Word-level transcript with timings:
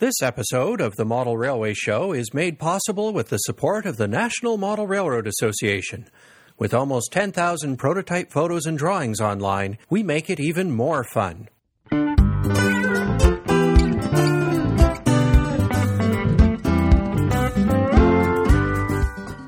This 0.00 0.22
episode 0.22 0.80
of 0.80 0.96
the 0.96 1.04
Model 1.04 1.36
Railway 1.36 1.74
Show 1.74 2.14
is 2.14 2.32
made 2.32 2.58
possible 2.58 3.12
with 3.12 3.28
the 3.28 3.36
support 3.36 3.84
of 3.84 3.98
the 3.98 4.08
National 4.08 4.56
Model 4.56 4.86
Railroad 4.86 5.26
Association. 5.26 6.08
With 6.56 6.72
almost 6.72 7.12
10,000 7.12 7.76
prototype 7.76 8.32
photos 8.32 8.64
and 8.64 8.78
drawings 8.78 9.20
online, 9.20 9.76
we 9.90 10.02
make 10.02 10.30
it 10.30 10.40
even 10.40 10.70
more 10.70 11.04
fun. 11.04 11.50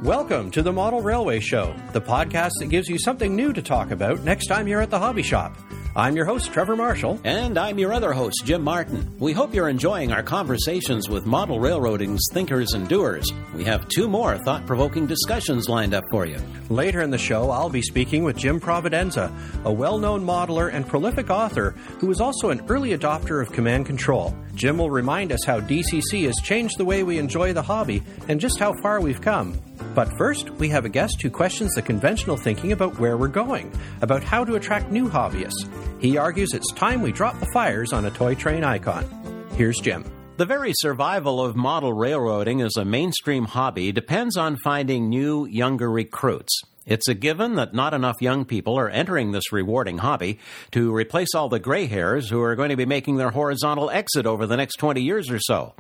Welcome 0.02 0.50
to 0.50 0.60
the 0.60 0.72
Model 0.74 1.00
Railway 1.00 1.40
Show, 1.40 1.74
the 1.94 2.02
podcast 2.02 2.50
that 2.58 2.68
gives 2.68 2.90
you 2.90 2.98
something 2.98 3.34
new 3.34 3.54
to 3.54 3.62
talk 3.62 3.90
about 3.90 4.20
next 4.20 4.48
time 4.48 4.68
you're 4.68 4.82
at 4.82 4.90
the 4.90 4.98
hobby 4.98 5.22
shop. 5.22 5.56
I'm 5.94 6.16
your 6.16 6.24
host, 6.24 6.50
Trevor 6.50 6.74
Marshall. 6.74 7.20
And 7.22 7.58
I'm 7.58 7.78
your 7.78 7.92
other 7.92 8.14
host, 8.14 8.46
Jim 8.46 8.62
Martin. 8.62 9.14
We 9.18 9.34
hope 9.34 9.52
you're 9.52 9.68
enjoying 9.68 10.10
our 10.10 10.22
conversations 10.22 11.10
with 11.10 11.26
model 11.26 11.60
railroading's 11.60 12.26
thinkers 12.32 12.72
and 12.72 12.88
doers. 12.88 13.30
We 13.54 13.64
have 13.64 13.86
two 13.88 14.08
more 14.08 14.38
thought 14.38 14.64
provoking 14.64 15.06
discussions 15.06 15.68
lined 15.68 15.92
up 15.92 16.04
for 16.10 16.24
you. 16.24 16.38
Later 16.70 17.02
in 17.02 17.10
the 17.10 17.18
show, 17.18 17.50
I'll 17.50 17.68
be 17.68 17.82
speaking 17.82 18.24
with 18.24 18.38
Jim 18.38 18.58
Providenza, 18.58 19.30
a 19.66 19.72
well 19.72 19.98
known 19.98 20.24
modeler 20.24 20.72
and 20.72 20.88
prolific 20.88 21.28
author 21.28 21.72
who 21.98 22.10
is 22.10 22.22
also 22.22 22.48
an 22.48 22.64
early 22.70 22.96
adopter 22.96 23.42
of 23.42 23.52
command 23.52 23.84
control. 23.84 24.34
Jim 24.54 24.78
will 24.78 24.90
remind 24.90 25.30
us 25.30 25.44
how 25.44 25.60
DCC 25.60 26.24
has 26.24 26.36
changed 26.42 26.78
the 26.78 26.86
way 26.86 27.02
we 27.02 27.18
enjoy 27.18 27.52
the 27.52 27.60
hobby 27.60 28.02
and 28.28 28.40
just 28.40 28.58
how 28.58 28.72
far 28.80 29.02
we've 29.02 29.20
come. 29.20 29.60
But 29.94 30.16
first, 30.16 30.48
we 30.52 30.68
have 30.70 30.86
a 30.86 30.88
guest 30.88 31.20
who 31.20 31.28
questions 31.28 31.74
the 31.74 31.82
conventional 31.82 32.38
thinking 32.38 32.72
about 32.72 32.98
where 32.98 33.18
we're 33.18 33.28
going, 33.28 33.70
about 34.00 34.22
how 34.22 34.42
to 34.42 34.54
attract 34.54 34.90
new 34.90 35.08
hobbyists. 35.08 35.81
He 36.00 36.16
argues 36.16 36.52
it's 36.52 36.72
time 36.72 37.02
we 37.02 37.12
drop 37.12 37.38
the 37.40 37.50
fires 37.52 37.92
on 37.92 38.04
a 38.04 38.10
toy 38.10 38.34
train 38.34 38.64
icon. 38.64 39.06
Here's 39.56 39.78
Jim. 39.78 40.04
The 40.38 40.46
very 40.46 40.72
survival 40.74 41.44
of 41.44 41.56
model 41.56 41.92
railroading 41.92 42.62
as 42.62 42.76
a 42.76 42.84
mainstream 42.84 43.44
hobby 43.44 43.92
depends 43.92 44.36
on 44.36 44.56
finding 44.56 45.08
new, 45.08 45.46
younger 45.46 45.90
recruits. 45.90 46.62
It's 46.86 47.06
a 47.06 47.14
given 47.14 47.54
that 47.56 47.74
not 47.74 47.94
enough 47.94 48.16
young 48.20 48.44
people 48.44 48.78
are 48.78 48.88
entering 48.88 49.30
this 49.30 49.52
rewarding 49.52 49.98
hobby 49.98 50.40
to 50.72 50.92
replace 50.92 51.34
all 51.34 51.48
the 51.48 51.60
gray 51.60 51.86
hairs 51.86 52.28
who 52.28 52.42
are 52.42 52.56
going 52.56 52.70
to 52.70 52.76
be 52.76 52.86
making 52.86 53.16
their 53.18 53.30
horizontal 53.30 53.90
exit 53.90 54.26
over 54.26 54.46
the 54.46 54.56
next 54.56 54.76
20 54.76 55.00
years 55.00 55.30
or 55.30 55.38
so. 55.38 55.74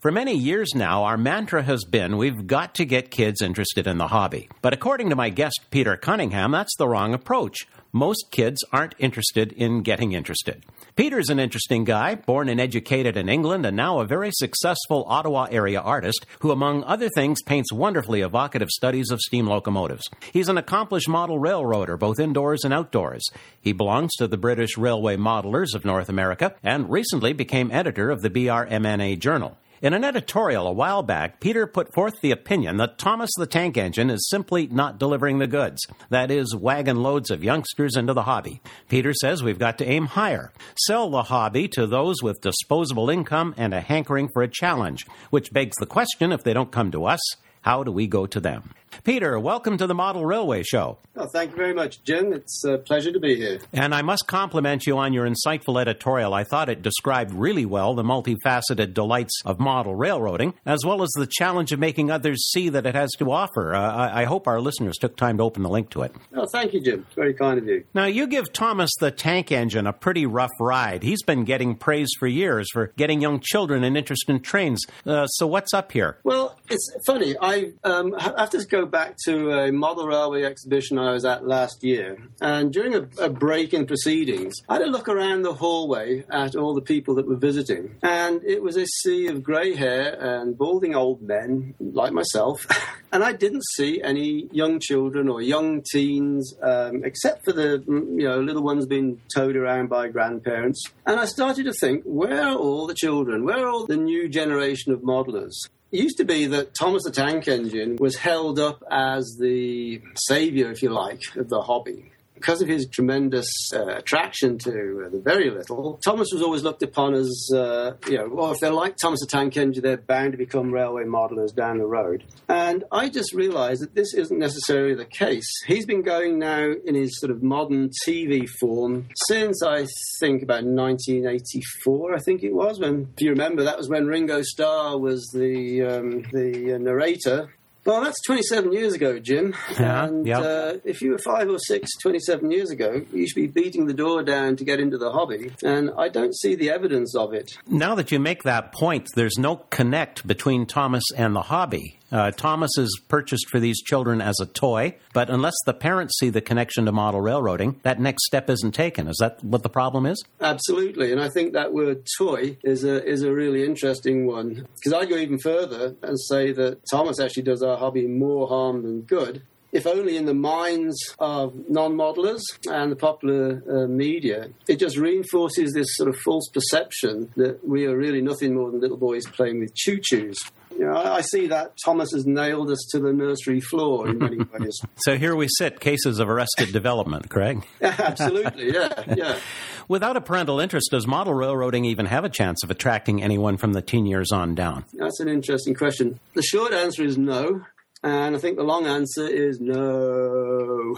For 0.00 0.12
many 0.12 0.34
years 0.36 0.74
now, 0.74 1.04
our 1.04 1.16
mantra 1.16 1.62
has 1.62 1.84
been 1.84 2.18
we've 2.18 2.46
got 2.46 2.74
to 2.74 2.84
get 2.84 3.10
kids 3.10 3.40
interested 3.40 3.86
in 3.86 3.96
the 3.96 4.08
hobby. 4.08 4.50
But 4.60 4.74
according 4.74 5.08
to 5.08 5.16
my 5.16 5.30
guest, 5.30 5.60
Peter 5.70 5.96
Cunningham, 5.96 6.50
that's 6.50 6.76
the 6.76 6.86
wrong 6.86 7.14
approach. 7.14 7.66
Most 7.96 8.32
kids 8.32 8.64
aren't 8.72 8.96
interested 8.98 9.52
in 9.52 9.82
getting 9.82 10.14
interested. 10.14 10.64
Peter's 10.96 11.28
an 11.28 11.38
interesting 11.38 11.84
guy, 11.84 12.16
born 12.16 12.48
and 12.48 12.60
educated 12.60 13.16
in 13.16 13.28
England, 13.28 13.64
and 13.64 13.76
now 13.76 14.00
a 14.00 14.04
very 14.04 14.30
successful 14.32 15.04
Ottawa 15.06 15.46
area 15.48 15.80
artist 15.80 16.26
who, 16.40 16.50
among 16.50 16.82
other 16.82 17.08
things, 17.08 17.40
paints 17.46 17.72
wonderfully 17.72 18.22
evocative 18.22 18.68
studies 18.68 19.12
of 19.12 19.20
steam 19.20 19.46
locomotives. 19.46 20.10
He's 20.32 20.48
an 20.48 20.58
accomplished 20.58 21.08
model 21.08 21.38
railroader, 21.38 21.96
both 21.96 22.18
indoors 22.18 22.64
and 22.64 22.74
outdoors. 22.74 23.22
He 23.60 23.72
belongs 23.72 24.10
to 24.16 24.26
the 24.26 24.36
British 24.36 24.76
Railway 24.76 25.16
Modelers 25.16 25.72
of 25.72 25.84
North 25.84 26.08
America 26.08 26.56
and 26.64 26.90
recently 26.90 27.32
became 27.32 27.70
editor 27.70 28.10
of 28.10 28.22
the 28.22 28.30
BRMNA 28.30 29.20
Journal. 29.20 29.56
In 29.84 29.92
an 29.92 30.02
editorial 30.02 30.66
a 30.66 30.72
while 30.72 31.02
back, 31.02 31.40
Peter 31.40 31.66
put 31.66 31.92
forth 31.92 32.22
the 32.22 32.30
opinion 32.30 32.78
that 32.78 32.96
Thomas 32.96 33.28
the 33.36 33.46
Tank 33.46 33.76
Engine 33.76 34.08
is 34.08 34.26
simply 34.30 34.66
not 34.66 34.98
delivering 34.98 35.40
the 35.40 35.46
goods. 35.46 35.86
That 36.08 36.30
is, 36.30 36.56
wagon 36.56 37.02
loads 37.02 37.30
of 37.30 37.44
youngsters 37.44 37.94
into 37.94 38.14
the 38.14 38.22
hobby. 38.22 38.62
Peter 38.88 39.12
says 39.12 39.42
we've 39.42 39.58
got 39.58 39.76
to 39.76 39.86
aim 39.86 40.06
higher. 40.06 40.54
Sell 40.86 41.10
the 41.10 41.24
hobby 41.24 41.68
to 41.74 41.86
those 41.86 42.22
with 42.22 42.40
disposable 42.40 43.10
income 43.10 43.54
and 43.58 43.74
a 43.74 43.82
hankering 43.82 44.30
for 44.32 44.42
a 44.42 44.48
challenge, 44.48 45.04
which 45.28 45.52
begs 45.52 45.76
the 45.78 45.84
question 45.84 46.32
if 46.32 46.42
they 46.42 46.54
don't 46.54 46.72
come 46.72 46.90
to 46.90 47.04
us, 47.04 47.20
how 47.60 47.84
do 47.84 47.92
we 47.92 48.06
go 48.06 48.24
to 48.24 48.40
them? 48.40 48.70
Peter, 49.02 49.38
welcome 49.38 49.76
to 49.78 49.86
the 49.86 49.94
Model 49.94 50.24
Railway 50.24 50.62
Show. 50.62 50.98
Oh, 51.16 51.26
thank 51.26 51.50
you 51.50 51.56
very 51.56 51.74
much, 51.74 52.02
Jim. 52.04 52.32
It's 52.32 52.64
a 52.64 52.78
pleasure 52.78 53.12
to 53.12 53.20
be 53.20 53.36
here. 53.36 53.60
And 53.72 53.94
I 53.94 54.02
must 54.02 54.26
compliment 54.26 54.86
you 54.86 54.98
on 54.98 55.12
your 55.12 55.28
insightful 55.28 55.80
editorial. 55.80 56.34
I 56.34 56.44
thought 56.44 56.68
it 56.68 56.82
described 56.82 57.32
really 57.32 57.64
well 57.64 57.94
the 57.94 58.02
multifaceted 58.02 58.94
delights 58.94 59.42
of 59.44 59.58
model 59.58 59.94
railroading, 59.94 60.54
as 60.66 60.84
well 60.84 61.02
as 61.02 61.10
the 61.16 61.26
challenge 61.26 61.72
of 61.72 61.78
making 61.78 62.10
others 62.10 62.50
see 62.50 62.68
that 62.68 62.86
it 62.86 62.94
has 62.94 63.10
to 63.18 63.30
offer. 63.30 63.74
Uh, 63.74 63.80
I, 63.80 64.22
I 64.22 64.24
hope 64.24 64.46
our 64.46 64.60
listeners 64.60 64.96
took 64.96 65.16
time 65.16 65.38
to 65.38 65.42
open 65.42 65.62
the 65.62 65.68
link 65.68 65.90
to 65.90 66.02
it. 66.02 66.14
Oh, 66.34 66.46
thank 66.52 66.72
you, 66.72 66.80
Jim. 66.80 67.04
It's 67.06 67.14
very 67.14 67.34
kind 67.34 67.58
of 67.58 67.66
you. 67.66 67.84
Now, 67.94 68.06
you 68.06 68.26
give 68.26 68.52
Thomas 68.52 68.90
the 69.00 69.10
Tank 69.10 69.52
Engine 69.52 69.86
a 69.86 69.92
pretty 69.92 70.26
rough 70.26 70.50
ride. 70.60 71.02
He's 71.02 71.22
been 71.22 71.44
getting 71.44 71.74
praise 71.74 72.08
for 72.18 72.26
years 72.26 72.68
for 72.72 72.92
getting 72.96 73.20
young 73.20 73.40
children 73.40 73.84
an 73.84 73.96
interest 73.96 74.28
in 74.28 74.40
trains. 74.40 74.84
Uh, 75.06 75.26
so, 75.26 75.46
what's 75.46 75.72
up 75.72 75.92
here? 75.92 76.18
Well, 76.24 76.58
it's 76.70 76.90
funny. 77.06 77.36
I 77.40 77.72
um, 77.84 78.12
have 78.14 78.50
to 78.50 78.64
go 78.64 78.83
back 78.84 79.16
to 79.24 79.50
a 79.50 79.72
model 79.72 80.06
railway 80.06 80.44
exhibition 80.44 80.98
I 80.98 81.12
was 81.12 81.24
at 81.24 81.46
last 81.46 81.82
year, 81.82 82.18
and 82.40 82.72
during 82.72 82.94
a, 82.94 83.08
a, 83.20 83.28
break 83.28 83.74
in 83.74 83.86
proceedings, 83.86 84.54
I 84.68 84.74
had 84.74 84.82
a 84.82 84.86
look 84.86 85.08
around 85.08 85.42
the 85.42 85.54
hallway 85.54 86.24
at 86.30 86.54
all 86.54 86.74
the 86.74 86.80
people 86.80 87.14
that 87.16 87.26
were 87.26 87.36
visiting, 87.36 87.96
and 88.02 88.42
it 88.44 88.62
was 88.62 88.76
a 88.76 88.86
sea 88.86 89.26
of 89.28 89.42
grey 89.42 89.74
hair 89.74 90.16
and 90.20 90.56
balding 90.56 90.94
old 90.94 91.22
men 91.22 91.74
like 91.80 92.12
myself, 92.12 92.66
and 93.12 93.24
I 93.24 93.32
didn't 93.32 93.64
see 93.76 94.02
any 94.02 94.48
young 94.52 94.80
children 94.80 95.28
or 95.28 95.40
young 95.40 95.82
teens, 95.92 96.54
um, 96.62 97.04
except 97.04 97.44
for 97.44 97.52
the 97.52 97.82
you 97.86 98.28
know 98.28 98.40
little 98.40 98.62
ones 98.62 98.86
being 98.86 99.20
towed 99.34 99.56
around 99.56 99.88
by 99.88 100.08
grandparents. 100.08 100.82
And 101.06 101.18
I 101.18 101.24
started 101.24 101.64
to 101.64 101.72
think, 101.72 102.02
where 102.04 102.42
are 102.42 102.56
all 102.56 102.86
the 102.86 102.94
children? 102.94 103.44
Where 103.44 103.64
are 103.64 103.68
all 103.68 103.86
the 103.86 103.96
new 103.96 104.28
generation 104.28 104.92
of 104.92 105.00
modelers? 105.00 105.54
It 105.94 106.02
used 106.02 106.16
to 106.16 106.24
be 106.24 106.46
that 106.46 106.74
Thomas 106.74 107.04
the 107.04 107.12
Tank 107.12 107.46
Engine 107.46 107.94
was 108.00 108.16
held 108.16 108.58
up 108.58 108.82
as 108.90 109.36
the 109.38 110.02
savior, 110.16 110.72
if 110.72 110.82
you 110.82 110.90
like, 110.90 111.22
of 111.36 111.48
the 111.48 111.62
hobby 111.62 112.10
because 112.44 112.60
of 112.60 112.68
his 112.68 112.86
tremendous 112.88 113.48
uh, 113.74 113.86
attraction 113.86 114.58
to 114.58 115.04
uh, 115.06 115.08
the 115.08 115.20
very 115.24 115.48
little, 115.48 115.98
Thomas 116.04 116.28
was 116.30 116.42
always 116.42 116.62
looked 116.62 116.82
upon 116.82 117.14
as, 117.14 117.48
uh, 117.54 117.92
you 118.06 118.18
know, 118.18 118.28
well, 118.30 118.52
if 118.52 118.60
they're 118.60 118.70
like 118.70 118.96
Thomas 118.98 119.20
the 119.20 119.26
Tank 119.26 119.56
Engine, 119.56 119.82
they're 119.82 119.96
bound 119.96 120.32
to 120.32 120.38
become 120.38 120.70
railway 120.70 121.04
modelers 121.04 121.54
down 121.54 121.78
the 121.78 121.86
road. 121.86 122.24
And 122.46 122.84
I 122.92 123.08
just 123.08 123.32
realized 123.32 123.80
that 123.80 123.94
this 123.94 124.12
isn't 124.12 124.38
necessarily 124.38 124.94
the 124.94 125.06
case. 125.06 125.50
He's 125.66 125.86
been 125.86 126.02
going 126.02 126.38
now 126.38 126.70
in 126.84 126.94
his 126.94 127.18
sort 127.18 127.30
of 127.30 127.42
modern 127.42 127.88
TV 128.06 128.46
form 128.60 129.08
since 129.26 129.62
I 129.62 129.86
think 130.20 130.42
about 130.42 130.64
1984, 130.64 132.14
I 132.14 132.18
think 132.18 132.42
it 132.42 132.52
was, 132.52 132.78
when, 132.78 133.08
if 133.16 133.22
you 133.22 133.30
remember, 133.30 133.62
that 133.64 133.78
was 133.78 133.88
when 133.88 134.06
Ringo 134.06 134.42
Starr 134.42 134.98
was 134.98 135.26
the, 135.32 135.82
um, 135.82 136.22
the 136.30 136.74
uh, 136.74 136.78
narrator 136.78 137.54
well, 137.84 138.02
that's 138.02 138.20
27 138.26 138.72
years 138.72 138.94
ago, 138.94 139.18
Jim. 139.18 139.54
Yeah, 139.78 140.04
and 140.06 140.26
yep. 140.26 140.42
uh, 140.42 140.74
if 140.84 141.02
you 141.02 141.12
were 141.12 141.18
five 141.18 141.48
or 141.48 141.58
six 141.58 141.90
27 142.02 142.50
years 142.50 142.70
ago, 142.70 143.04
you 143.12 143.26
should 143.26 143.36
be 143.36 143.46
beating 143.46 143.86
the 143.86 143.94
door 143.94 144.22
down 144.22 144.56
to 144.56 144.64
get 144.64 144.80
into 144.80 144.98
the 144.98 145.10
hobby. 145.10 145.52
And 145.62 145.90
I 145.98 146.08
don't 146.08 146.34
see 146.34 146.54
the 146.54 146.70
evidence 146.70 147.14
of 147.14 147.34
it. 147.34 147.58
Now 147.68 147.94
that 147.94 148.10
you 148.10 148.18
make 148.18 148.42
that 148.44 148.72
point, 148.72 149.08
there's 149.14 149.38
no 149.38 149.56
connect 149.56 150.26
between 150.26 150.66
Thomas 150.66 151.04
and 151.16 151.34
the 151.34 151.42
hobby. 151.42 151.98
Uh, 152.14 152.30
Thomas 152.30 152.70
is 152.78 153.00
purchased 153.08 153.48
for 153.50 153.58
these 153.58 153.82
children 153.82 154.20
as 154.20 154.38
a 154.40 154.46
toy, 154.46 154.94
but 155.12 155.30
unless 155.30 155.56
the 155.66 155.74
parents 155.74 156.16
see 156.20 156.30
the 156.30 156.40
connection 156.40 156.84
to 156.84 156.92
model 156.92 157.20
railroading, 157.20 157.80
that 157.82 157.98
next 157.98 158.24
step 158.26 158.48
isn't 158.48 158.70
taken. 158.70 159.08
Is 159.08 159.16
that 159.18 159.42
what 159.42 159.64
the 159.64 159.68
problem 159.68 160.06
is? 160.06 160.22
Absolutely, 160.40 161.10
and 161.10 161.20
I 161.20 161.28
think 161.28 161.54
that 161.54 161.72
word 161.72 162.06
"toy" 162.16 162.56
is 162.62 162.84
a 162.84 163.04
is 163.04 163.22
a 163.22 163.32
really 163.32 163.64
interesting 163.64 164.26
one 164.26 164.68
because 164.76 164.92
I 164.92 165.06
go 165.06 165.16
even 165.16 165.38
further 165.40 165.96
and 166.02 166.20
say 166.20 166.52
that 166.52 166.78
Thomas 166.88 167.18
actually 167.18 167.42
does 167.42 167.64
our 167.64 167.76
hobby 167.76 168.06
more 168.06 168.46
harm 168.46 168.82
than 168.82 169.00
good 169.00 169.42
if 169.74 169.88
only 169.88 170.16
in 170.16 170.24
the 170.24 170.34
minds 170.34 170.96
of 171.18 171.68
non 171.68 171.94
modelers 171.94 172.42
and 172.70 172.92
the 172.92 172.96
popular 172.96 173.60
uh, 173.68 173.88
media, 173.88 174.48
it 174.68 174.76
just 174.76 174.96
reinforces 174.96 175.72
this 175.72 175.88
sort 175.96 176.08
of 176.08 176.16
false 176.24 176.48
perception 176.54 177.32
that 177.34 177.66
we 177.66 177.84
are 177.84 177.96
really 177.96 178.22
nothing 178.22 178.54
more 178.54 178.70
than 178.70 178.80
little 178.80 178.96
boys 178.96 179.26
playing 179.26 179.58
with 179.58 179.74
choo 179.74 179.98
choos. 179.98 180.36
You 180.84 180.90
know, 180.90 180.96
I, 180.96 181.16
I 181.16 181.20
see 181.22 181.46
that 181.46 181.72
Thomas 181.82 182.10
has 182.12 182.26
nailed 182.26 182.70
us 182.70 182.86
to 182.90 182.98
the 182.98 183.10
nursery 183.10 183.60
floor 183.60 184.06
in 184.06 184.18
many 184.18 184.36
ways. 184.58 184.78
so 184.98 185.16
here 185.16 185.34
we 185.34 185.48
sit, 185.56 185.80
cases 185.80 186.18
of 186.18 186.28
arrested 186.28 186.74
development, 186.74 187.30
Craig. 187.30 187.66
Absolutely, 187.80 188.74
yeah, 188.74 189.02
yeah. 189.16 189.38
Without 189.88 190.18
a 190.18 190.20
parental 190.20 190.60
interest, 190.60 190.88
does 190.90 191.06
model 191.06 191.32
railroading 191.32 191.86
even 191.86 192.04
have 192.04 192.26
a 192.26 192.28
chance 192.28 192.62
of 192.62 192.70
attracting 192.70 193.22
anyone 193.22 193.56
from 193.56 193.72
the 193.72 193.80
teen 193.80 194.04
years 194.04 194.30
on 194.30 194.54
down? 194.54 194.84
That's 194.92 195.20
an 195.20 195.28
interesting 195.30 195.72
question. 195.72 196.20
The 196.34 196.42
short 196.42 196.74
answer 196.74 197.02
is 197.02 197.16
no. 197.16 197.62
And 198.04 198.36
I 198.36 198.38
think 198.38 198.58
the 198.58 198.64
long 198.64 198.86
answer 198.86 199.26
is 199.26 199.60
no. 199.60 200.94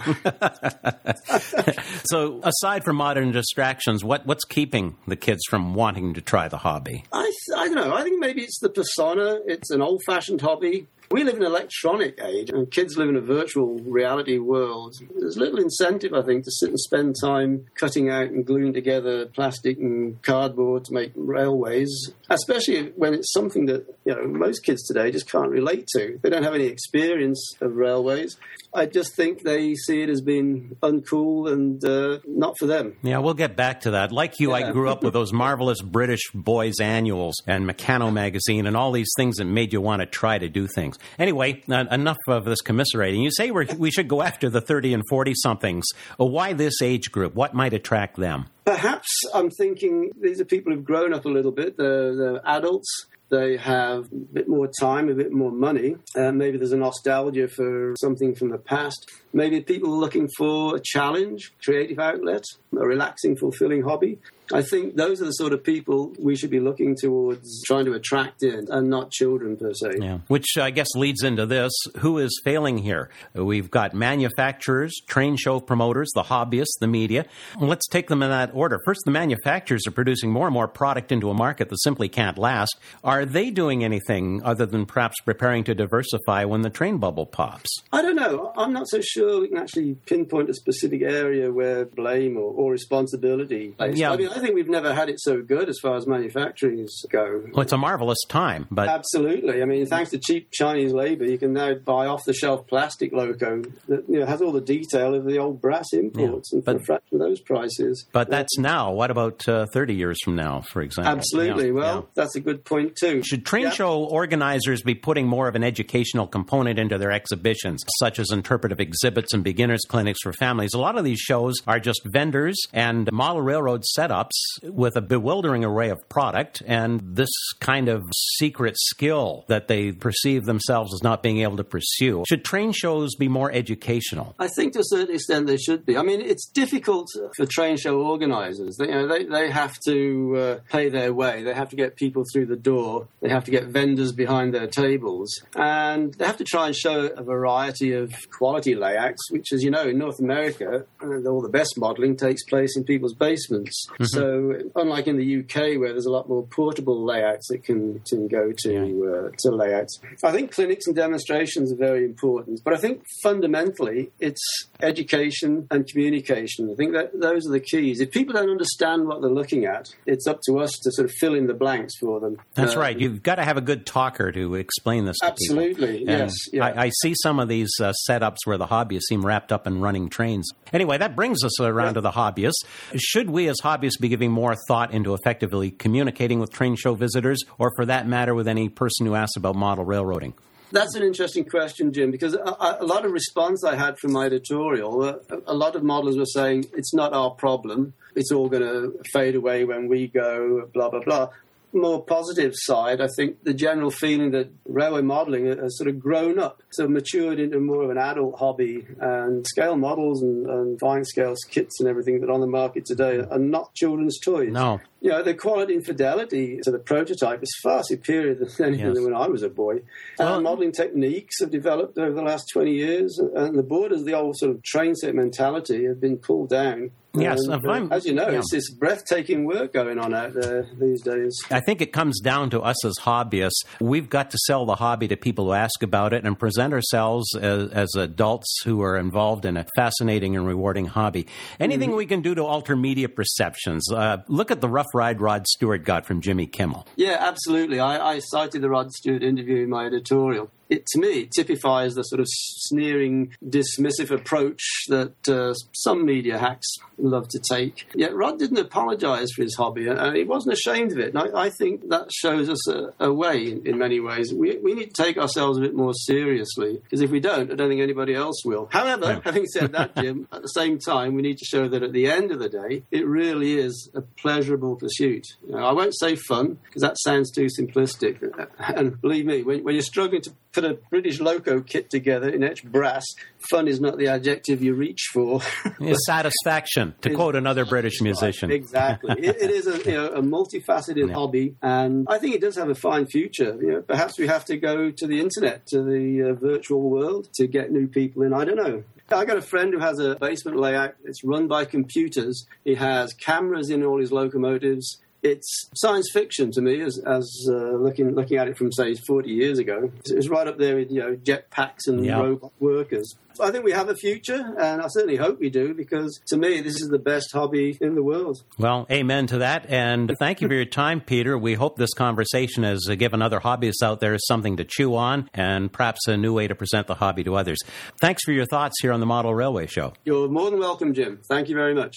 so, 2.03 2.41
aside 2.43 2.83
from 2.83 2.97
modern 2.97 3.31
distractions, 3.31 4.03
what, 4.03 4.25
what's 4.25 4.43
keeping 4.43 4.97
the 5.07 5.15
kids 5.15 5.39
from 5.49 5.73
wanting 5.73 6.15
to 6.15 6.21
try 6.21 6.49
the 6.49 6.57
hobby? 6.57 7.05
I, 7.13 7.31
I 7.55 7.67
don't 7.67 7.75
know. 7.75 7.95
I 7.95 8.03
think 8.03 8.19
maybe 8.19 8.41
it's 8.41 8.59
the 8.59 8.67
persona. 8.67 9.39
It's 9.45 9.71
an 9.71 9.81
old 9.81 10.01
fashioned 10.05 10.41
hobby. 10.41 10.87
We 11.09 11.23
live 11.23 11.37
in 11.37 11.43
an 11.43 11.47
electronic 11.47 12.19
age, 12.21 12.49
and 12.49 12.69
kids 12.69 12.97
live 12.97 13.07
in 13.07 13.15
a 13.15 13.21
virtual 13.21 13.79
reality 13.79 14.39
world. 14.39 14.95
There's 15.15 15.37
little 15.37 15.59
incentive, 15.59 16.13
I 16.13 16.21
think, 16.21 16.43
to 16.43 16.51
sit 16.51 16.69
and 16.69 16.79
spend 16.79 17.15
time 17.21 17.65
cutting 17.75 18.09
out 18.09 18.27
and 18.27 18.45
gluing 18.45 18.73
together 18.73 19.25
plastic 19.27 19.77
and 19.77 20.21
cardboard 20.21 20.83
to 20.85 20.93
make 20.93 21.13
railways, 21.15 22.11
especially 22.29 22.91
when 22.97 23.13
it's 23.13 23.31
something 23.31 23.67
that 23.67 23.85
you 24.03 24.15
know 24.15 24.27
most 24.27 24.65
kids 24.65 24.85
today 24.85 25.11
just 25.11 25.31
can't 25.31 25.49
relate 25.49 25.87
to. 25.95 26.19
They 26.21 26.29
don't 26.29 26.43
have 26.43 26.55
any 26.55 26.65
experience 26.65 27.55
of 27.61 27.75
railways. 27.75 28.37
I 28.73 28.85
just 28.85 29.15
think 29.15 29.43
they 29.43 29.75
see 29.75 30.01
it 30.01 30.09
as 30.09 30.21
being 30.21 30.75
uncool 30.83 31.51
and 31.51 31.83
uh, 31.83 32.19
not 32.27 32.57
for 32.59 32.65
them. 32.65 32.95
Yeah, 33.01 33.19
we'll 33.19 33.33
get 33.33 33.55
back 33.55 33.81
to 33.81 33.91
that. 33.91 34.11
Like 34.11 34.39
you, 34.39 34.49
yeah. 34.49 34.67
I 34.67 34.71
grew 34.71 34.89
up 34.89 35.03
with 35.03 35.13
those 35.13 35.31
marvelous 35.31 35.81
British 35.81 36.29
boys 36.33 36.79
annuals 36.79 37.41
and 37.47 37.67
Meccano 37.67 38.11
magazine 38.11 38.67
and 38.67 38.75
all 38.75 38.91
these 38.91 39.11
things 39.17 39.37
that 39.37 39.45
made 39.45 39.73
you 39.73 39.81
want 39.81 40.01
to 40.01 40.05
try 40.05 40.37
to 40.37 40.49
do 40.49 40.67
things. 40.67 40.96
Anyway, 41.19 41.63
enough 41.67 42.17
of 42.27 42.45
this 42.45 42.61
commiserating. 42.61 43.21
You 43.21 43.31
say 43.31 43.51
we 43.51 43.91
should 43.91 44.07
go 44.07 44.21
after 44.21 44.49
the 44.49 44.61
30 44.61 44.93
and 44.93 45.03
40 45.09 45.33
somethings. 45.35 45.85
Why 46.17 46.53
this 46.53 46.81
age 46.81 47.11
group? 47.11 47.35
What 47.35 47.53
might 47.53 47.73
attract 47.73 48.17
them? 48.17 48.47
Perhaps 48.65 49.07
I'm 49.33 49.49
thinking 49.49 50.11
these 50.19 50.41
are 50.41 50.45
people 50.45 50.73
who've 50.73 50.83
grown 50.83 51.13
up 51.13 51.25
a 51.25 51.29
little 51.29 51.51
bit. 51.51 51.77
They're, 51.77 52.15
they're 52.15 52.41
adults 52.47 53.07
they 53.29 53.57
have 53.57 54.05
a 54.11 54.15
bit 54.15 54.47
more 54.47 54.69
time, 54.79 55.09
a 55.09 55.13
bit 55.13 55.31
more 55.31 55.51
money. 55.51 55.97
Uh, 56.15 56.31
maybe 56.31 56.57
there's 56.57 56.71
a 56.71 56.77
nostalgia 56.77 57.47
for 57.47 57.93
something 57.99 58.35
from 58.35 58.49
the 58.49 58.57
past. 58.57 59.11
Maybe 59.33 59.59
people 59.61 59.93
are 59.93 59.97
looking 59.97 60.29
for 60.37 60.77
a 60.77 60.79
challenge, 60.83 61.51
creative 61.63 61.99
outlet, 61.99 62.43
a 62.73 62.85
relaxing, 62.85 63.35
fulfilling 63.35 63.81
hobby. 63.81 64.19
I 64.53 64.61
think 64.61 64.95
those 64.95 65.21
are 65.21 65.25
the 65.25 65.31
sort 65.31 65.53
of 65.53 65.63
people 65.63 66.13
we 66.19 66.35
should 66.35 66.49
be 66.49 66.59
looking 66.59 66.95
towards 66.99 67.61
trying 67.63 67.85
to 67.85 67.93
attract 67.93 68.43
in 68.43 68.67
and 68.69 68.89
not 68.89 69.11
children 69.11 69.57
per 69.57 69.73
se. 69.73 69.97
Yeah. 69.99 70.19
Which 70.27 70.57
I 70.57 70.71
guess 70.71 70.87
leads 70.95 71.23
into 71.23 71.45
this 71.45 71.71
who 71.99 72.17
is 72.17 72.39
failing 72.43 72.77
here? 72.77 73.09
We've 73.33 73.69
got 73.69 73.93
manufacturers, 73.93 74.95
train 75.07 75.35
show 75.37 75.59
promoters, 75.59 76.09
the 76.15 76.23
hobbyists, 76.23 76.77
the 76.79 76.87
media. 76.87 77.25
Let's 77.59 77.87
take 77.87 78.07
them 78.07 78.23
in 78.23 78.29
that 78.29 78.51
order. 78.53 78.79
First, 78.85 79.01
the 79.05 79.11
manufacturers 79.11 79.85
are 79.87 79.91
producing 79.91 80.31
more 80.31 80.47
and 80.47 80.53
more 80.53 80.67
product 80.67 81.11
into 81.11 81.29
a 81.29 81.33
market 81.33 81.69
that 81.69 81.81
simply 81.81 82.09
can't 82.09 82.37
last. 82.37 82.77
Are 83.03 83.25
they 83.25 83.49
doing 83.51 83.83
anything 83.83 84.41
other 84.43 84.65
than 84.65 84.85
perhaps 84.85 85.15
preparing 85.25 85.63
to 85.65 85.75
diversify 85.75 86.45
when 86.45 86.61
the 86.61 86.69
train 86.69 86.97
bubble 86.97 87.25
pops? 87.25 87.69
I 87.91 88.01
don't 88.01 88.15
know. 88.15 88.53
I'm 88.55 88.73
not 88.73 88.87
so 88.87 89.01
sure 89.01 89.41
we 89.41 89.49
can 89.49 89.57
actually 89.57 89.95
pinpoint 90.05 90.49
a 90.49 90.53
specific 90.53 91.01
area 91.01 91.51
where 91.51 91.85
blame 91.85 92.37
or, 92.37 92.51
or 92.53 92.71
responsibility. 92.71 93.75
Yeah. 93.79 94.11
I 94.11 94.17
mean, 94.17 94.29
I 94.37 94.41
think 94.41 94.55
we've 94.55 94.69
never 94.69 94.93
had 94.93 95.09
it 95.09 95.19
so 95.19 95.41
good 95.41 95.69
as 95.69 95.77
far 95.81 95.95
as 95.95 96.07
manufacturing 96.07 96.87
go. 97.09 97.43
Well, 97.51 97.61
it's 97.61 97.73
a 97.73 97.77
marvelous 97.77 98.19
time, 98.27 98.67
but 98.69 98.87
absolutely. 98.87 99.61
I 99.61 99.65
mean, 99.65 99.85
thanks 99.85 100.11
to 100.11 100.19
cheap 100.19 100.49
Chinese 100.51 100.93
labour, 100.93 101.25
you 101.25 101.37
can 101.37 101.53
now 101.53 101.73
buy 101.73 102.07
off-the-shelf 102.07 102.67
plastic 102.67 103.13
loco 103.13 103.63
that 103.87 104.07
you 104.07 104.19
know, 104.19 104.25
has 104.25 104.41
all 104.41 104.51
the 104.51 104.61
detail 104.61 105.15
of 105.15 105.25
the 105.25 105.37
old 105.37 105.61
brass 105.61 105.87
imports, 105.93 106.51
yeah, 106.51 106.57
and 106.57 106.65
for 106.65 106.75
a 106.75 106.79
fraction 106.79 107.15
of 107.15 107.19
those 107.19 107.39
prices. 107.41 108.05
But 108.11 108.29
that's 108.29 108.57
now. 108.57 108.91
What 108.91 109.11
about 109.11 109.47
uh, 109.47 109.65
thirty 109.73 109.95
years 109.95 110.17
from 110.23 110.35
now, 110.35 110.61
for 110.61 110.81
example? 110.81 111.13
Absolutely. 111.13 111.67
Yeah, 111.67 111.71
well, 111.71 111.95
yeah. 111.95 112.09
that's 112.15 112.35
a 112.35 112.39
good 112.39 112.63
point 112.63 112.95
too. 112.95 113.23
Should 113.23 113.45
train 113.45 113.71
show 113.71 114.03
organizers 114.03 114.81
be 114.81 114.95
putting 114.95 115.27
more 115.27 115.47
of 115.47 115.55
an 115.55 115.63
educational 115.63 116.27
component 116.27 116.79
into 116.79 116.97
their 116.97 117.11
exhibitions, 117.11 117.83
such 117.99 118.19
as 118.19 118.31
interpretive 118.31 118.79
exhibits 118.79 119.33
and 119.33 119.43
beginners 119.43 119.81
clinics 119.87 120.19
for 120.23 120.33
families? 120.33 120.73
A 120.73 120.79
lot 120.79 120.97
of 120.97 121.03
these 121.03 121.19
shows 121.19 121.55
are 121.65 121.79
just 121.79 122.01
vendors 122.05 122.57
and 122.73 123.11
model 123.11 123.41
railroad 123.41 123.83
setups 123.97 124.26
with 124.63 124.95
a 124.95 125.01
bewildering 125.01 125.63
array 125.63 125.89
of 125.89 125.97
product 126.09 126.61
and 126.65 127.01
this 127.03 127.29
kind 127.59 127.89
of 127.89 128.03
secret 128.37 128.75
skill 128.77 129.45
that 129.47 129.67
they 129.67 129.91
perceive 129.91 130.45
themselves 130.45 130.93
as 130.93 131.03
not 131.03 131.23
being 131.23 131.39
able 131.39 131.57
to 131.57 131.63
pursue. 131.63 132.23
Should 132.27 132.45
train 132.45 132.71
shows 132.71 133.15
be 133.15 133.27
more 133.27 133.51
educational? 133.51 134.35
I 134.39 134.47
think 134.47 134.73
to 134.73 134.79
a 134.79 134.83
certain 134.85 135.15
extent 135.15 135.47
they 135.47 135.57
should 135.57 135.85
be. 135.85 135.97
I 135.97 136.03
mean, 136.03 136.21
it's 136.21 136.47
difficult 136.47 137.07
for 137.35 137.45
train 137.45 137.77
show 137.77 138.01
organizers. 138.01 138.77
They, 138.77 138.87
you 138.87 138.91
know, 138.91 139.07
they, 139.07 139.25
they 139.25 139.49
have 139.49 139.75
to 139.85 140.37
uh, 140.37 140.59
pay 140.69 140.89
their 140.89 141.13
way. 141.13 141.43
They 141.43 141.53
have 141.53 141.69
to 141.69 141.75
get 141.75 141.95
people 141.95 142.23
through 142.31 142.47
the 142.47 142.55
door. 142.55 143.07
They 143.21 143.29
have 143.29 143.45
to 143.45 143.51
get 143.51 143.65
vendors 143.65 144.11
behind 144.11 144.53
their 144.53 144.67
tables. 144.67 145.33
And 145.55 146.13
they 146.15 146.25
have 146.25 146.37
to 146.37 146.43
try 146.43 146.67
and 146.67 146.75
show 146.75 147.07
a 147.07 147.23
variety 147.23 147.93
of 147.93 148.13
quality 148.31 148.75
layouts, 148.75 149.31
which, 149.31 149.51
as 149.53 149.63
you 149.63 149.71
know, 149.71 149.83
in 149.83 149.97
North 149.97 150.19
America, 150.19 150.85
uh, 151.01 151.29
all 151.29 151.41
the 151.41 151.49
best 151.49 151.77
modeling 151.77 152.15
takes 152.15 152.43
place 152.43 152.75
in 152.77 152.83
people's 152.83 153.13
basements. 153.13 153.87
Mm-hmm. 153.91 154.03
So, 154.17 154.71
unlike 154.75 155.07
in 155.07 155.17
the 155.17 155.39
UK, 155.39 155.79
where 155.79 155.91
there's 155.91 156.05
a 156.05 156.11
lot 156.11 156.29
more 156.29 156.43
portable 156.43 157.03
layouts 157.03 157.47
that 157.49 157.63
can, 157.63 157.99
can 158.07 158.27
go 158.27 158.51
to 158.63 159.29
uh, 159.29 159.35
to 159.39 159.55
layouts, 159.55 159.99
I 160.23 160.31
think 160.31 160.51
clinics 160.51 160.87
and 160.87 160.95
demonstrations 160.95 161.71
are 161.71 161.77
very 161.77 162.05
important. 162.05 162.61
But 162.63 162.73
I 162.73 162.77
think 162.77 163.03
fundamentally, 163.21 164.11
it's 164.19 164.41
education 164.81 165.67
and 165.71 165.87
communication. 165.87 166.69
I 166.71 166.75
think 166.75 166.93
that 166.93 167.19
those 167.19 167.47
are 167.47 167.51
the 167.51 167.59
keys. 167.59 167.99
If 167.99 168.11
people 168.11 168.33
don't 168.33 168.49
understand 168.49 169.07
what 169.07 169.21
they're 169.21 169.29
looking 169.29 169.65
at, 169.65 169.93
it's 170.05 170.27
up 170.27 170.39
to 170.47 170.59
us 170.59 170.71
to 170.83 170.91
sort 170.91 171.09
of 171.09 171.15
fill 171.15 171.35
in 171.35 171.47
the 171.47 171.53
blanks 171.53 171.93
for 171.99 172.19
them. 172.19 172.37
That's 172.53 172.75
uh, 172.75 172.79
right. 172.79 172.99
You've 172.99 173.23
got 173.23 173.35
to 173.35 173.43
have 173.43 173.57
a 173.57 173.61
good 173.61 173.85
talker 173.85 174.31
to 174.31 174.55
explain 174.55 175.05
this. 175.05 175.17
To 175.19 175.27
absolutely, 175.27 176.05
yes. 176.05 176.33
Yeah. 176.51 176.65
I, 176.65 176.85
I, 176.85 176.91
see 177.01 177.13
some 177.21 177.39
of 177.39 177.47
these 177.47 177.69
uh, 177.81 177.93
setups 178.09 178.37
where 178.45 178.57
the 178.57 178.67
hobbyists 178.67 179.03
seem 179.09 179.25
wrapped 179.25 179.51
up 179.51 179.67
in 179.67 179.81
running 179.81 180.09
trains. 180.09 180.49
Anyway, 180.73 180.97
that 180.97 181.15
brings 181.15 181.43
us 181.43 181.59
around 181.59 181.89
yeah. 181.89 181.93
to 181.93 182.01
the 182.01 182.11
hobbyists. 182.11 182.65
Should 182.95 183.29
we 183.29 183.47
as 183.47 183.57
hobbyists 183.61 183.99
be 183.99 184.06
be 184.07 184.09
giving 184.09 184.31
more 184.31 184.55
thought 184.67 184.93
into 184.93 185.13
effectively 185.13 185.71
communicating 185.71 186.39
with 186.39 186.51
train 186.51 186.75
show 186.75 186.95
visitors, 186.95 187.43
or 187.57 187.71
for 187.75 187.85
that 187.85 188.07
matter, 188.07 188.33
with 188.33 188.47
any 188.47 188.69
person 188.69 189.05
who 189.05 189.15
asks 189.15 189.35
about 189.35 189.55
model 189.55 189.83
railroading? 189.83 190.33
That's 190.71 190.95
an 190.95 191.03
interesting 191.03 191.45
question, 191.45 191.93
Jim, 191.93 192.11
because 192.11 192.33
a, 192.33 192.77
a, 192.81 192.85
lot 192.85 193.05
of 193.05 193.11
response 193.11 193.63
I 193.63 193.75
had 193.75 193.97
from 193.99 194.11
my 194.11 194.25
editorial, 194.25 195.01
a, 195.03 195.19
a 195.45 195.53
lot 195.53 195.77
of 195.77 195.81
modelers 195.81 196.17
were 196.17 196.25
saying 196.25 196.65
it's 196.73 196.93
not 196.93 197.13
our 197.13 197.31
problem. 197.31 197.93
It's 198.15 198.33
all 198.33 198.49
going 198.49 198.63
to 198.63 199.01
fade 199.13 199.35
away 199.35 199.63
when 199.63 199.87
we 199.87 200.07
go, 200.07 200.69
blah, 200.73 200.89
blah, 200.89 201.03
blah 201.03 201.29
more 201.77 202.03
positive 202.03 202.53
side, 202.55 203.01
I 203.01 203.07
think 203.15 203.43
the 203.43 203.53
general 203.53 203.91
feeling 203.91 204.31
that 204.31 204.49
railway 204.65 205.01
modelling 205.01 205.45
has 205.45 205.77
sort 205.77 205.89
of 205.89 205.99
grown 205.99 206.39
up, 206.39 206.61
sort 206.71 206.85
of 206.85 206.91
matured 206.91 207.39
into 207.39 207.59
more 207.59 207.83
of 207.83 207.89
an 207.89 207.97
adult 207.97 208.37
hobby, 208.39 208.85
and 208.99 209.45
scale 209.47 209.77
models 209.77 210.21
and, 210.21 210.47
and 210.47 210.79
fine 210.79 211.05
scale 211.05 211.35
kits 211.49 211.79
and 211.79 211.89
everything 211.89 212.21
that 212.21 212.29
are 212.29 212.33
on 212.33 212.41
the 212.41 212.47
market 212.47 212.85
today 212.85 213.19
are 213.19 213.39
not 213.39 213.73
children's 213.73 214.19
toys. 214.19 214.51
No. 214.51 214.79
You 214.99 215.11
know, 215.11 215.23
the 215.23 215.33
quality 215.33 215.75
and 215.75 215.85
fidelity 215.85 216.59
to 216.63 216.71
the 216.71 216.79
prototype 216.79 217.43
is 217.43 217.53
far 217.61 217.83
superior 217.83 218.33
than 218.33 218.49
anything 218.59 218.95
yes. 218.95 219.03
when 219.03 219.15
I 219.15 219.27
was 219.27 219.43
a 219.43 219.49
boy. 219.49 219.81
Well, 220.17 220.35
and 220.35 220.43
modelling 220.43 220.71
techniques 220.71 221.39
have 221.39 221.51
developed 221.51 221.97
over 221.97 222.13
the 222.13 222.23
last 222.23 222.45
20 222.53 222.71
years, 222.71 223.19
and 223.19 223.57
the 223.57 223.63
borders, 223.63 224.03
the 224.03 224.13
old 224.13 224.37
sort 224.37 224.51
of 224.51 224.63
train 224.63 224.95
set 224.95 225.15
mentality, 225.15 225.85
have 225.85 226.01
been 226.01 226.17
pulled 226.17 226.49
down 226.49 226.91
Yes, 227.21 227.39
and, 227.47 227.65
uh, 227.65 227.95
as 227.95 228.05
you 228.05 228.13
know, 228.13 228.29
yeah. 228.29 228.39
it's 228.39 228.51
this 228.51 228.69
breathtaking 228.71 229.45
work 229.45 229.73
going 229.73 229.97
on 229.97 230.13
out 230.13 230.33
there 230.33 230.67
these 230.79 231.01
days. 231.01 231.37
I 231.49 231.59
think 231.59 231.81
it 231.81 231.91
comes 231.91 232.19
down 232.19 232.49
to 232.51 232.61
us 232.61 232.83
as 232.85 232.93
hobbyists. 233.01 233.65
We've 233.79 234.09
got 234.09 234.31
to 234.31 234.37
sell 234.45 234.65
the 234.65 234.75
hobby 234.75 235.07
to 235.07 235.17
people 235.17 235.45
who 235.45 235.53
ask 235.53 235.81
about 235.83 236.13
it 236.13 236.25
and 236.25 236.37
present 236.37 236.73
ourselves 236.73 237.35
as, 237.35 237.69
as 237.71 237.89
adults 237.95 238.61
who 238.63 238.81
are 238.81 238.97
involved 238.97 239.45
in 239.45 239.57
a 239.57 239.65
fascinating 239.75 240.35
and 240.35 240.45
rewarding 240.45 240.85
hobby. 240.85 241.27
Anything 241.59 241.89
mm-hmm. 241.89 241.97
we 241.97 242.05
can 242.05 242.21
do 242.21 242.35
to 242.35 242.43
alter 242.43 242.75
media 242.75 243.09
perceptions? 243.09 243.91
Uh, 243.91 244.17
look 244.27 244.51
at 244.51 244.61
the 244.61 244.69
rough 244.69 244.86
ride 244.93 245.21
Rod 245.21 245.47
Stewart 245.47 245.83
got 245.83 246.05
from 246.05 246.21
Jimmy 246.21 246.47
Kimmel. 246.47 246.85
Yeah, 246.95 247.17
absolutely. 247.19 247.79
I, 247.79 248.15
I 248.15 248.19
cited 248.19 248.61
the 248.61 248.69
Rod 248.69 248.91
Stewart 248.91 249.23
interview 249.23 249.63
in 249.63 249.69
my 249.69 249.85
editorial 249.85 250.49
it 250.69 250.85
to 250.87 250.99
me 250.99 251.25
typifies 251.25 251.93
the 251.95 252.03
sort 252.03 252.19
of 252.19 252.27
sneering, 252.29 253.33
dismissive 253.43 254.11
approach 254.11 254.61
that 254.89 255.29
uh, 255.29 255.53
some 255.73 256.05
media 256.05 256.37
hacks 256.37 256.67
love 256.97 257.27
to 257.29 257.39
take. 257.49 257.87
Yet 257.95 258.15
Rod 258.15 258.39
didn't 258.39 258.57
apologise 258.57 259.31
for 259.35 259.43
his 259.43 259.55
hobby, 259.55 259.87
and 259.87 260.15
he 260.15 260.23
wasn't 260.23 260.53
ashamed 260.53 260.91
of 260.91 260.99
it. 260.99 261.13
And 261.13 261.19
I, 261.19 261.45
I 261.45 261.49
think 261.49 261.89
that 261.89 262.11
shows 262.11 262.49
us 262.49 262.67
a, 262.67 262.93
a 262.99 263.13
way 263.13 263.51
in, 263.51 263.65
in, 263.65 263.77
many 263.77 263.99
ways. 263.99 264.33
We, 264.33 264.57
we 264.57 264.73
need 264.73 264.93
to 264.93 265.03
take 265.03 265.17
ourselves 265.17 265.57
a 265.57 265.61
bit 265.61 265.75
more 265.75 265.93
seriously, 265.93 266.79
because 266.83 267.01
if 267.01 267.11
we 267.11 267.19
don't, 267.19 267.51
I 267.51 267.55
don't 267.55 267.69
think 267.69 267.81
anybody 267.81 268.15
else 268.15 268.43
will. 268.43 268.67
However, 268.71 269.21
having 269.23 269.45
said 269.45 269.71
that, 269.73 269.95
Jim, 270.01 270.27
at 270.31 270.41
the 270.41 270.47
same 270.47 270.79
time, 270.79 271.13
we 271.13 271.21
need 271.21 271.37
to 271.37 271.45
show 271.45 271.67
that 271.67 271.83
at 271.83 271.93
the 271.93 272.09
end 272.09 272.31
of 272.31 272.39
the 272.39 272.49
day, 272.49 272.83
it 272.91 273.05
really 273.05 273.57
is 273.57 273.89
a 273.93 274.01
pleasurable 274.01 274.75
pursuit. 274.75 275.25
You 275.45 275.53
know, 275.53 275.65
I 275.65 275.73
won't 275.73 275.97
say 275.97 276.15
fun, 276.15 276.57
because 276.65 276.81
that 276.81 276.97
sounds 276.99 277.31
too 277.31 277.47
simplistic. 277.59 278.17
And 278.59 278.99
believe 278.99 279.25
me, 279.25 279.43
when, 279.43 279.63
when 279.63 279.75
you're 279.75 279.81
struggling 279.81 280.21
to 280.23 280.31
put 280.57 280.65
a 280.65 280.73
British 280.89 281.19
loco 281.19 281.61
kit 281.61 281.89
together 281.89 282.29
in 282.29 282.43
etched 282.43 282.71
brass, 282.71 283.05
fun 283.51 283.67
is 283.67 283.79
not 283.79 283.97
the 283.97 284.07
adjective 284.07 284.63
you 284.63 284.73
reach 284.73 285.09
for. 285.13 285.39
it's 285.79 286.05
satisfaction, 286.07 286.95
to 287.01 287.09
quote 287.15 287.35
another 287.35 287.63
British 287.63 288.01
musician. 288.01 288.51
Exactly. 288.51 289.15
it, 289.19 289.39
it 289.39 289.51
is 289.51 289.67
a, 289.67 289.77
you 289.83 289.95
know, 289.95 290.07
a 290.07 290.21
multifaceted 290.21 291.07
yeah. 291.09 291.13
hobby, 291.13 291.55
and 291.61 292.07
I 292.09 292.17
think 292.17 292.33
it 292.33 292.41
does 292.41 292.55
have 292.55 292.69
a 292.69 292.75
fine 292.75 293.05
future. 293.05 293.55
You 293.61 293.71
know, 293.73 293.81
perhaps 293.81 294.17
we 294.17 294.25
have 294.25 294.45
to 294.45 294.57
go 294.57 294.89
to 294.89 295.07
the 295.07 295.19
internet, 295.19 295.67
to 295.67 295.83
the 295.83 296.31
uh, 296.31 296.33
virtual 296.33 296.89
world, 296.89 297.29
to 297.35 297.45
get 297.45 297.71
new 297.71 297.87
people 297.87 298.23
in. 298.23 298.33
I 298.33 298.43
don't 298.43 298.57
know. 298.57 298.83
I 299.09 299.23
got 299.23 299.37
a 299.37 299.41
friend 299.41 299.73
who 299.73 299.79
has 299.79 299.99
a 299.99 300.15
basement 300.15 300.57
layout. 300.57 300.95
It's 301.05 301.23
run 301.23 301.47
by 301.47 301.63
computers. 301.65 302.45
He 302.65 302.75
has 302.75 303.13
cameras 303.13 303.69
in 303.69 303.83
all 303.83 303.99
his 303.99 304.11
locomotives 304.11 304.97
it's 305.23 305.69
science 305.75 306.09
fiction 306.13 306.51
to 306.51 306.61
me, 306.61 306.81
as, 306.81 306.99
as 307.05 307.47
uh, 307.49 307.53
looking 307.77 308.13
looking 308.15 308.37
at 308.37 308.47
it 308.47 308.57
from 308.57 308.71
say 308.71 308.95
40 308.95 309.29
years 309.29 309.59
ago. 309.59 309.91
It's 310.05 310.27
right 310.29 310.47
up 310.47 310.57
there 310.57 310.75
with 310.75 310.91
you 310.91 310.99
know 310.99 311.15
jetpacks 311.15 311.87
and 311.87 312.05
Yeah. 312.05 312.19
robot 312.19 312.51
workers. 312.59 313.15
I 313.39 313.51
think 313.51 313.63
we 313.63 313.71
have 313.71 313.87
a 313.87 313.93
future, 313.95 314.43
and 314.59 314.81
I 314.81 314.87
certainly 314.87 315.15
hope 315.15 315.39
we 315.39 315.51
do, 315.51 315.75
because 315.75 316.19
to 316.29 316.37
me, 316.37 316.59
this 316.61 316.81
is 316.81 316.87
the 316.89 316.97
best 316.97 317.27
hobby 317.33 317.77
in 317.79 317.93
the 317.93 318.01
world. 318.01 318.41
Well, 318.57 318.87
amen 318.91 319.27
to 319.27 319.37
that. 319.39 319.69
And 319.69 320.11
thank 320.19 320.41
you 320.41 320.47
for 320.47 320.55
your 320.55 320.65
time, 320.65 321.01
Peter. 321.01 321.37
We 321.37 321.53
hope 321.53 321.77
this 321.77 321.93
conversation 321.93 322.63
has 322.63 322.87
uh, 322.89 322.95
given 322.95 323.21
other 323.21 323.39
hobbyists 323.39 323.83
out 323.83 323.99
there 323.99 324.17
something 324.27 324.57
to 324.57 324.63
chew 324.63 324.95
on 324.95 325.29
and 325.35 325.71
perhaps 325.71 326.07
a 326.07 326.17
new 326.17 326.33
way 326.33 326.47
to 326.47 326.55
present 326.55 326.87
the 326.87 326.95
hobby 326.95 327.23
to 327.25 327.35
others. 327.35 327.59
Thanks 328.01 328.23
for 328.25 328.31
your 328.31 328.45
thoughts 328.47 328.73
here 328.81 328.91
on 328.91 328.99
the 329.01 329.05
Model 329.05 329.35
Railway 329.35 329.67
Show. 329.67 329.93
You're 330.03 330.29
more 330.29 330.49
than 330.49 330.59
welcome, 330.59 330.95
Jim. 330.95 331.19
Thank 331.29 331.47
you 331.49 331.55
very 331.55 331.75
much. 331.75 331.95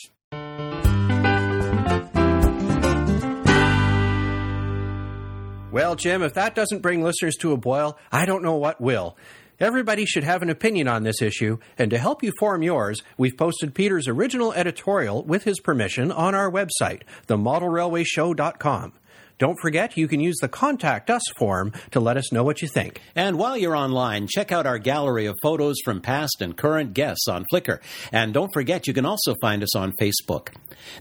Well, 5.81 5.97
Jim, 5.97 6.23
if 6.23 6.35
that 6.35 6.55
doesn't 6.55 6.83
bring 6.83 7.03
listeners 7.03 7.37
to 7.37 7.53
a 7.53 7.57
boil, 7.57 7.97
I 8.13 8.27
don't 8.27 8.43
know 8.43 8.57
what 8.57 8.83
will. 8.83 9.17
Everybody 9.59 10.05
should 10.05 10.25
have 10.25 10.43
an 10.43 10.51
opinion 10.51 10.89
on 10.89 11.05
this 11.05 11.23
issue, 11.23 11.57
and 11.79 11.91
to 11.91 11.97
help 11.97 12.23
you 12.23 12.33
form 12.39 12.63
yours, 12.63 13.03
we've 13.17 13.35
posted 13.35 13.75
Peter's 13.75 14.07
original 14.07 14.53
editorial 14.53 15.25
with 15.25 15.45
his 15.45 15.59
permission 15.59 16.13
on 16.13 16.35
our 16.35 16.51
website, 16.51 17.05
themodelrailwayshow.com. 17.29 18.93
Don't 19.40 19.59
forget, 19.59 19.97
you 19.97 20.06
can 20.06 20.20
use 20.20 20.37
the 20.38 20.49
Contact 20.49 21.09
Us 21.09 21.23
form 21.35 21.73
to 21.92 21.99
let 21.99 22.18
us 22.18 22.30
know 22.30 22.44
what 22.44 22.61
you 22.61 22.68
think. 22.68 23.00
And 23.16 23.38
while 23.38 23.56
you're 23.56 23.75
online, 23.75 24.26
check 24.28 24.52
out 24.52 24.66
our 24.66 24.78
gallery 24.78 25.25
of 25.25 25.38
photos 25.42 25.76
from 25.82 26.02
past 26.02 26.42
and 26.42 26.54
current 26.54 26.92
guests 26.92 27.26
on 27.26 27.47
Flickr. 27.50 27.80
And 28.12 28.35
don't 28.35 28.52
forget, 28.52 28.87
you 28.87 28.92
can 28.92 29.06
also 29.06 29.35
find 29.40 29.62
us 29.62 29.75
on 29.75 29.94
Facebook. 29.99 30.49